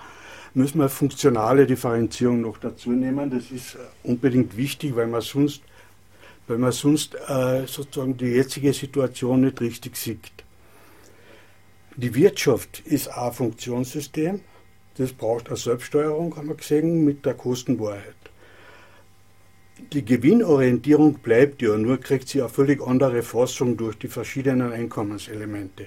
müssen 0.58 0.80
wir 0.80 0.88
funktionale 0.88 1.66
Differenzierung 1.66 2.42
noch 2.42 2.58
dazu 2.58 2.90
nehmen. 2.90 3.30
Das 3.30 3.50
ist 3.50 3.76
äh, 3.76 3.78
unbedingt 4.02 4.56
wichtig, 4.56 4.94
weil 4.96 5.06
man 5.06 5.22
sonst, 5.22 5.62
weil 6.46 6.58
man 6.58 6.72
sonst 6.72 7.14
äh, 7.14 7.66
sozusagen 7.66 8.16
die 8.16 8.26
jetzige 8.26 8.72
Situation 8.72 9.42
nicht 9.42 9.60
richtig 9.60 9.96
sieht. 9.96 10.32
Die 11.96 12.14
Wirtschaft 12.14 12.80
ist 12.80 13.08
ein 13.08 13.32
Funktionssystem. 13.32 14.40
Das 14.96 15.12
braucht 15.12 15.46
eine 15.48 15.56
Selbststeuerung, 15.56 16.36
haben 16.36 16.48
wir 16.48 16.56
gesehen, 16.56 17.04
mit 17.04 17.24
der 17.24 17.34
Kostenwahrheit. 17.34 18.16
Die 19.92 20.04
Gewinnorientierung 20.04 21.14
bleibt 21.20 21.62
ja, 21.62 21.76
nur 21.76 22.00
kriegt 22.00 22.28
sie 22.28 22.40
eine 22.40 22.48
völlig 22.48 22.84
andere 22.84 23.22
Fassung 23.22 23.76
durch 23.76 23.96
die 23.96 24.08
verschiedenen 24.08 24.72
Einkommenselemente. 24.72 25.86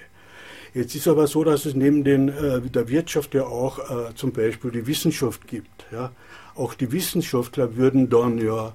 Jetzt 0.74 0.96
ist 0.96 1.08
aber 1.08 1.28
so, 1.28 1.44
dass 1.44 1.66
es 1.66 1.76
neben 1.76 2.04
den, 2.04 2.30
äh, 2.30 2.62
der 2.62 2.88
Wirtschaft 2.88 3.34
ja 3.34 3.44
auch 3.44 3.80
äh, 3.80 4.16
zum 4.16 4.32
Beispiel 4.32 4.72
die 4.72 4.88
Wissenschaft 4.88 5.46
gibt. 5.48 5.86
Ja. 5.92 6.12
Auch 6.56 6.74
die 6.76 6.92
Wissenschaftler 6.92 7.76
würden 7.76 8.10
dann 8.10 8.38
ja 8.38 8.74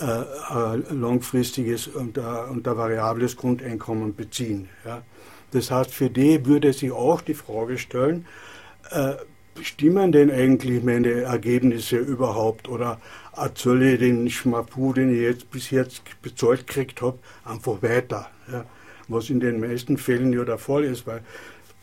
äh, 0.00 0.92
langfristiges 0.92 1.86
und, 1.86 2.18
und 2.18 2.66
ein 2.66 2.76
variables 2.76 3.36
Grundeinkommen 3.36 4.16
beziehen. 4.16 4.68
Ja. 4.84 5.02
Das 5.52 5.70
heißt, 5.70 5.94
für 5.94 6.10
die 6.10 6.44
würde 6.46 6.72
sich 6.72 6.90
auch 6.90 7.20
die 7.20 7.34
Frage 7.34 7.78
stellen, 7.78 8.26
äh, 8.90 9.14
stimmen 9.62 10.10
denn 10.10 10.32
eigentlich 10.32 10.82
meine 10.82 11.22
Ergebnisse 11.22 11.96
überhaupt 11.96 12.68
oder 12.68 13.00
erzähle 13.36 13.92
ich 13.92 14.00
den 14.00 14.28
Schmapu, 14.28 14.92
den 14.92 15.14
ich 15.14 15.20
jetzt 15.20 15.50
bis 15.50 15.70
jetzt 15.70 16.02
bezahlt 16.22 16.66
gekriegt 16.66 17.00
habe, 17.02 17.18
einfach 17.44 17.80
weiter. 17.82 18.28
Ja 18.50 18.64
was 19.08 19.30
in 19.30 19.40
den 19.40 19.60
meisten 19.60 19.96
Fällen 19.96 20.32
ja 20.32 20.44
der 20.44 20.58
Fall 20.58 20.84
ist, 20.84 21.06
weil 21.06 21.20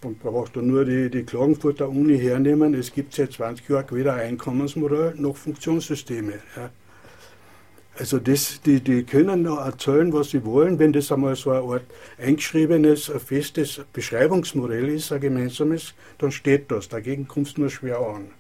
man 0.04 0.16
braucht 0.16 0.58
da 0.58 0.62
nur 0.62 0.86
die, 0.86 1.10
die 1.10 1.24
Klagenfurter 1.24 1.90
Uni 1.90 2.18
hernehmen. 2.20 2.74
Es 2.74 2.94
gibt 2.94 3.14
seit 3.14 3.32
20 3.34 3.70
Jahren 3.70 3.86
weder 3.92 4.16
Einkommensmodell 4.16 5.16
noch 5.16 5.38
Funktionssysteme. 5.38 6.34
Ja. 6.56 6.70
Also 7.96 8.18
das, 8.18 8.60
die, 8.66 8.82
die 8.82 9.04
können 9.04 9.46
erzählen, 9.46 10.12
was 10.14 10.32
sie 10.32 10.44
wollen, 10.44 10.80
wenn 10.80 10.94
das 10.94 11.12
einmal 11.12 11.36
so 11.36 11.52
eine 11.52 11.62
Art 11.62 11.86
eingeschriebenes, 12.18 13.12
festes 13.24 13.82
Beschreibungsmodell 13.94 14.90
ist, 14.90 15.12
ein 15.12 15.22
gemeinsames, 15.22 15.94
dann 16.18 16.32
steht 16.32 16.72
das. 16.72 16.90
Dagegen 16.90 17.28
kommst 17.28 17.58
du 17.58 17.62
nur 17.62 17.70
schwer 17.70 18.00
an. 18.00 18.32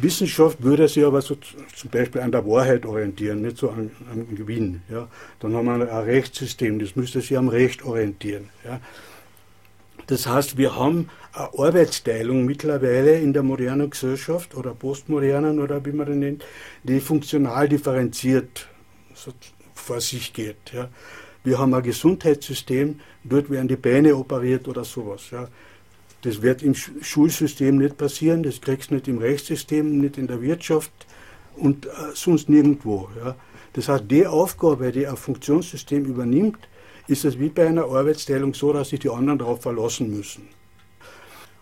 Wissenschaft 0.00 0.62
würde 0.62 0.88
sich 0.88 1.04
aber 1.04 1.22
so 1.22 1.36
zum 1.74 1.90
Beispiel 1.90 2.20
an 2.20 2.32
der 2.32 2.46
Wahrheit 2.46 2.84
orientieren, 2.86 3.42
nicht 3.42 3.56
so 3.56 3.70
an, 3.70 3.90
an 4.12 4.34
Gewinn. 4.34 4.82
Ja. 4.90 5.08
Dann 5.40 5.54
haben 5.54 5.66
wir 5.66 5.92
ein 5.92 6.04
Rechtssystem, 6.04 6.78
das 6.78 6.96
müsste 6.96 7.20
sich 7.20 7.36
am 7.36 7.48
Recht 7.48 7.84
orientieren. 7.84 8.50
Ja. 8.64 8.80
Das 10.06 10.26
heißt, 10.26 10.56
wir 10.56 10.76
haben 10.76 11.08
eine 11.32 11.48
Arbeitsteilung 11.58 12.44
mittlerweile 12.44 13.18
in 13.18 13.32
der 13.32 13.42
modernen 13.42 13.90
Gesellschaft 13.90 14.54
oder 14.54 14.74
postmodernen 14.74 15.58
oder 15.58 15.84
wie 15.84 15.92
man 15.92 16.06
den 16.06 16.18
nennt, 16.20 16.44
die 16.84 17.00
funktional 17.00 17.68
differenziert 17.68 18.68
vor 19.74 20.00
sich 20.00 20.32
geht. 20.32 20.72
Ja. 20.72 20.88
Wir 21.42 21.58
haben 21.58 21.74
ein 21.74 21.82
Gesundheitssystem, 21.82 23.00
dort 23.24 23.50
werden 23.50 23.68
die 23.68 23.76
Beine 23.76 24.16
operiert 24.16 24.68
oder 24.68 24.84
sowas. 24.84 25.30
Ja. 25.30 25.48
Das 26.26 26.42
wird 26.42 26.60
im 26.64 26.74
Schulsystem 26.74 27.76
nicht 27.76 27.98
passieren, 27.98 28.42
das 28.42 28.60
kriegst 28.60 28.90
du 28.90 28.94
nicht 28.94 29.06
im 29.06 29.18
Rechtssystem, 29.18 30.00
nicht 30.00 30.18
in 30.18 30.26
der 30.26 30.42
Wirtschaft 30.42 30.90
und 31.54 31.86
äh, 31.86 31.90
sonst 32.14 32.48
nirgendwo. 32.48 33.08
Ja. 33.16 33.36
Das 33.74 33.88
heißt, 33.88 34.10
die 34.10 34.26
Aufgabe, 34.26 34.90
die 34.90 35.06
ein 35.06 35.16
Funktionssystem 35.16 36.04
übernimmt, 36.04 36.58
ist 37.06 37.24
es 37.24 37.38
wie 37.38 37.48
bei 37.48 37.68
einer 37.68 37.84
Arbeitsteilung 37.84 38.54
so, 38.54 38.72
dass 38.72 38.88
sich 38.88 38.98
die 38.98 39.08
anderen 39.08 39.38
darauf 39.38 39.62
verlassen 39.62 40.10
müssen. 40.10 40.48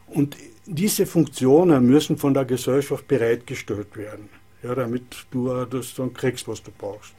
Und 0.07 0.39
diese 0.65 1.05
Funktionen 1.05 1.87
müssen 1.87 2.17
von 2.17 2.33
der 2.33 2.47
Gesellschaft 2.47 3.07
bereitgestellt 3.07 3.95
werden, 3.99 4.31
ja, 4.62 4.75
damit 4.75 5.27
du 5.31 5.67
das 5.67 5.95
dann 5.95 6.15
kriegst, 6.15 6.49
was 6.49 6.62
du 6.62 6.71
brauchst. 6.71 7.12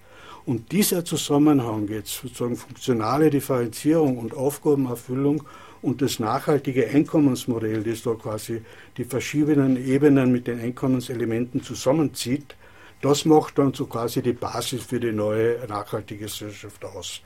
Und 0.48 0.72
dieser 0.72 1.06
Zusammenhang 1.06 1.88
jetzt, 1.90 2.22
sozusagen 2.24 2.56
funktionale 2.56 3.30
Differenzierung 3.30 4.18
und 4.18 4.34
Aufgabenerfüllung 4.34 5.44
und 5.86 6.02
das 6.02 6.20
nachhaltige 6.20 6.88
Einkommensmodell, 6.88 7.84
das 7.84 8.02
da 8.02 8.16
quasi 8.16 8.64
die 8.98 9.04
verschiedenen 9.06 9.78
Ebenen 9.78 10.32
mit 10.32 10.48
den 10.48 10.60
Einkommenselementen 10.60 11.62
zusammenzieht, 11.62 12.56
das 13.04 13.24
macht 13.24 13.60
dann 13.60 13.72
so 13.72 13.86
quasi 13.86 14.24
die 14.24 14.34
Basis 14.34 14.84
für 14.84 15.00
die 15.00 15.12
neue 15.12 15.60
nachhaltige 15.68 16.24
Gesellschaft 16.26 16.84
aus. 16.84 17.22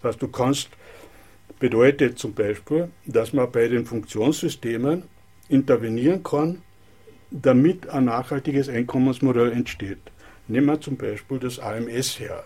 Das 0.00 0.12
heißt, 0.12 0.22
du 0.22 0.28
kannst, 0.28 0.68
bedeutet 1.58 2.16
zum 2.20 2.34
Beispiel, 2.34 2.88
dass 3.04 3.32
man 3.32 3.50
bei 3.50 3.66
den 3.66 3.84
Funktionssystemen 3.84 5.02
intervenieren 5.48 6.22
kann, 6.22 6.62
damit 7.32 7.88
ein 7.88 8.04
nachhaltiges 8.04 8.68
Einkommensmodell 8.68 9.50
entsteht. 9.50 9.98
Nehmen 10.46 10.68
wir 10.68 10.80
zum 10.80 10.96
Beispiel 10.96 11.40
das 11.40 11.58
AMS 11.58 12.20
her. 12.20 12.44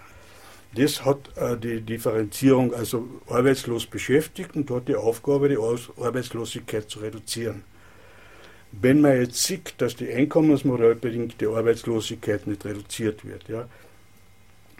Das 0.75 1.05
hat 1.05 1.37
äh, 1.37 1.57
die 1.57 1.81
Differenzierung, 1.81 2.75
also 2.75 3.09
arbeitslos 3.29 3.87
beschäftigt 3.87 4.55
und 4.55 4.71
hat 4.71 4.89
die 4.89 4.97
Aufgabe, 4.97 5.49
die 5.49 5.59
Arbeitslosigkeit 5.59 6.91
zu 6.91 7.01
reduzieren. 7.01 7.65
Wenn 8.73 9.01
man 9.01 9.19
jetzt 9.19 9.43
sieht, 9.43 9.75
dass 9.79 9.97
die 9.97 10.13
einkommensmodellbedingte 10.13 11.49
Arbeitslosigkeit 11.49 12.47
nicht 12.47 12.65
reduziert 12.67 13.25
wird, 13.25 13.49
ja, 13.49 13.67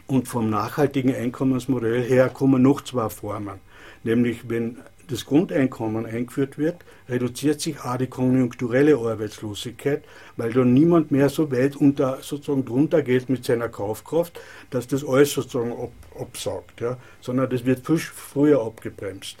und 0.05 0.27
vom 0.27 0.49
nachhaltigen 0.49 1.15
Einkommensmodell 1.15 2.03
her 2.03 2.29
kommen 2.29 2.61
noch 2.61 2.81
zwei 2.81 3.09
Formen. 3.09 3.59
Nämlich, 4.03 4.49
wenn 4.49 4.77
das 5.09 5.25
Grundeinkommen 5.25 6.05
eingeführt 6.05 6.57
wird, 6.57 6.77
reduziert 7.07 7.59
sich 7.61 7.79
auch 7.81 7.97
die 7.97 8.07
konjunkturelle 8.07 8.95
Arbeitslosigkeit, 8.95 10.03
weil 10.37 10.53
dann 10.53 10.73
niemand 10.73 11.11
mehr 11.11 11.29
so 11.29 11.51
weit 11.51 11.75
unter, 11.75 12.19
sozusagen 12.21 12.63
drunter 12.63 13.01
geht 13.01 13.27
mit 13.27 13.43
seiner 13.43 13.69
Kaufkraft, 13.69 14.39
dass 14.69 14.87
das 14.87 15.03
alles 15.03 15.33
sozusagen 15.33 15.71
ab, 15.71 15.91
absaugt, 16.19 16.79
ja, 16.81 16.97
sondern 17.21 17.49
das 17.49 17.65
wird 17.65 17.85
viel 17.85 17.97
früher 17.97 18.61
abgebremst. 18.61 19.37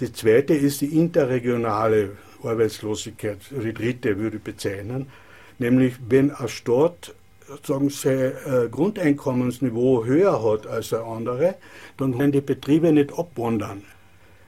Die 0.00 0.12
zweite 0.12 0.54
ist 0.54 0.80
die 0.80 0.98
interregionale 0.98 2.16
Arbeitslosigkeit, 2.42 3.38
die 3.50 3.72
dritte 3.72 4.18
würde 4.18 4.38
ich 4.38 4.42
bezeichnen, 4.42 5.06
nämlich 5.58 5.94
wenn 6.08 6.32
ein 6.32 6.48
Staat 6.48 7.14
sozusagen 7.46 7.90
sein 7.90 8.32
äh, 8.46 8.68
Grundeinkommensniveau 8.68 10.04
höher 10.04 10.42
hat 10.42 10.66
als 10.66 10.90
der 10.90 11.04
andere, 11.04 11.56
dann 11.96 12.16
können 12.16 12.32
die 12.32 12.40
Betriebe 12.40 12.92
nicht 12.92 13.16
abwandern 13.16 13.82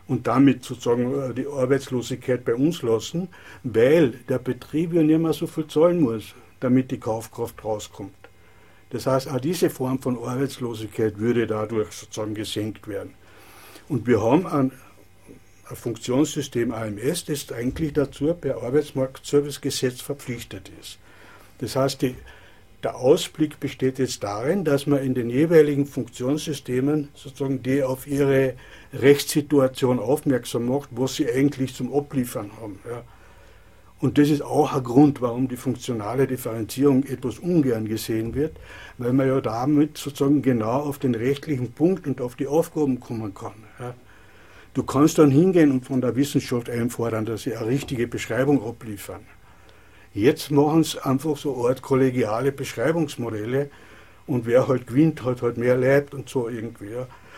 und 0.08 0.26
damit 0.26 0.64
sozusagen 0.64 1.30
äh, 1.30 1.34
die 1.34 1.46
Arbeitslosigkeit 1.46 2.44
bei 2.44 2.54
uns 2.54 2.82
lassen, 2.82 3.28
weil 3.62 4.10
der 4.28 4.38
Betrieb 4.38 4.92
ja 4.92 5.02
nicht 5.02 5.20
mehr 5.20 5.32
so 5.32 5.46
viel 5.46 5.66
zahlen 5.66 6.00
muss, 6.00 6.34
damit 6.60 6.90
die 6.90 6.98
Kaufkraft 6.98 7.64
rauskommt. 7.64 8.14
Das 8.90 9.06
heißt, 9.06 9.28
auch 9.28 9.40
diese 9.40 9.70
Form 9.70 9.98
von 9.98 10.18
Arbeitslosigkeit 10.18 11.18
würde 11.18 11.46
dadurch 11.46 11.92
sozusagen 11.92 12.34
gesenkt 12.34 12.88
werden. 12.88 13.14
Und 13.88 14.06
wir 14.06 14.22
haben 14.22 14.46
ein, 14.46 14.72
ein 15.68 15.76
Funktionssystem 15.76 16.72
AMS, 16.72 17.24
das 17.24 17.50
eigentlich 17.52 17.94
dazu 17.94 18.34
per 18.34 18.62
Arbeitsmarktservicegesetz 18.62 20.02
verpflichtet 20.02 20.70
ist. 20.80 20.98
Das 21.58 21.74
heißt, 21.76 22.02
die 22.02 22.16
der 22.82 22.96
Ausblick 22.96 23.60
besteht 23.60 23.98
jetzt 23.98 24.24
darin, 24.24 24.64
dass 24.64 24.86
man 24.86 25.02
in 25.02 25.14
den 25.14 25.30
jeweiligen 25.30 25.86
Funktionssystemen 25.86 27.08
sozusagen 27.14 27.62
die 27.62 27.82
auf 27.82 28.06
ihre 28.06 28.54
Rechtssituation 28.92 30.00
aufmerksam 30.00 30.66
macht, 30.66 30.88
was 30.92 31.14
sie 31.14 31.30
eigentlich 31.30 31.74
zum 31.74 31.94
Abliefern 31.94 32.50
haben. 32.60 32.80
Ja. 32.88 33.02
Und 34.00 34.18
das 34.18 34.30
ist 34.30 34.42
auch 34.42 34.74
ein 34.74 34.82
Grund, 34.82 35.22
warum 35.22 35.46
die 35.46 35.56
funktionale 35.56 36.26
Differenzierung 36.26 37.04
etwas 37.04 37.38
ungern 37.38 37.86
gesehen 37.86 38.34
wird, 38.34 38.56
weil 38.98 39.12
man 39.12 39.28
ja 39.28 39.40
damit 39.40 39.96
sozusagen 39.96 40.42
genau 40.42 40.80
auf 40.80 40.98
den 40.98 41.14
rechtlichen 41.14 41.70
Punkt 41.70 42.08
und 42.08 42.20
auf 42.20 42.34
die 42.34 42.48
Aufgaben 42.48 42.98
kommen 42.98 43.32
kann. 43.32 43.54
Ja. 43.78 43.94
Du 44.74 44.82
kannst 44.82 45.18
dann 45.18 45.30
hingehen 45.30 45.70
und 45.70 45.84
von 45.84 46.00
der 46.00 46.16
Wissenschaft 46.16 46.68
einfordern, 46.68 47.26
dass 47.26 47.42
sie 47.42 47.54
eine 47.54 47.68
richtige 47.68 48.08
Beschreibung 48.08 48.66
abliefern. 48.66 49.20
Jetzt 50.14 50.50
machen 50.50 50.84
sie 50.84 51.04
einfach 51.04 51.36
so 51.36 51.66
Art 51.66 51.80
kollegiale 51.80 52.52
Beschreibungsmodelle 52.52 53.70
und 54.26 54.46
wer 54.46 54.68
halt 54.68 54.86
gewinnt, 54.86 55.24
hat 55.24 55.42
halt 55.42 55.56
mehr 55.56 55.76
Leid 55.76 56.12
und 56.12 56.28
so 56.28 56.48
irgendwie. 56.48 56.90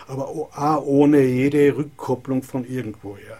Aber 0.06 0.28
auch 0.28 0.84
ohne 0.84 1.22
jede 1.22 1.76
Rückkopplung 1.76 2.42
von 2.42 2.66
irgendwoher. 2.66 3.38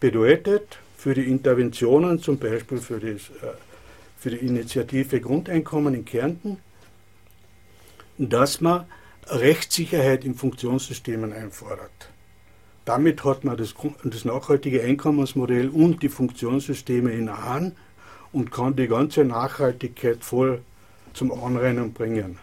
Bedeutet 0.00 0.78
für 0.96 1.14
die 1.14 1.24
Interventionen, 1.24 2.20
zum 2.20 2.38
Beispiel 2.38 2.78
für, 2.78 3.00
das, 3.00 3.30
äh, 3.42 3.54
für 4.18 4.30
die 4.30 4.46
Initiative 4.46 5.20
Grundeinkommen 5.20 5.94
in 5.94 6.04
Kärnten, 6.04 6.58
dass 8.18 8.60
man 8.60 8.84
Rechtssicherheit 9.28 10.24
in 10.24 10.34
Funktionssystemen 10.34 11.32
einfordert. 11.32 12.10
Damit 12.84 13.24
hat 13.24 13.44
man 13.44 13.56
das, 13.56 13.74
das 14.04 14.24
nachhaltige 14.24 14.82
Einkommensmodell 14.82 15.68
und 15.68 16.02
die 16.02 16.08
Funktionssysteme 16.08 17.10
in 17.10 17.28
Ahn 17.28 17.72
und 18.32 18.50
kann 18.50 18.76
die 18.76 18.88
ganze 18.88 19.24
Nachhaltigkeit 19.24 20.24
voll 20.24 20.62
zum 21.12 21.32
Anrennen 21.32 21.92
bringen. 21.92 22.38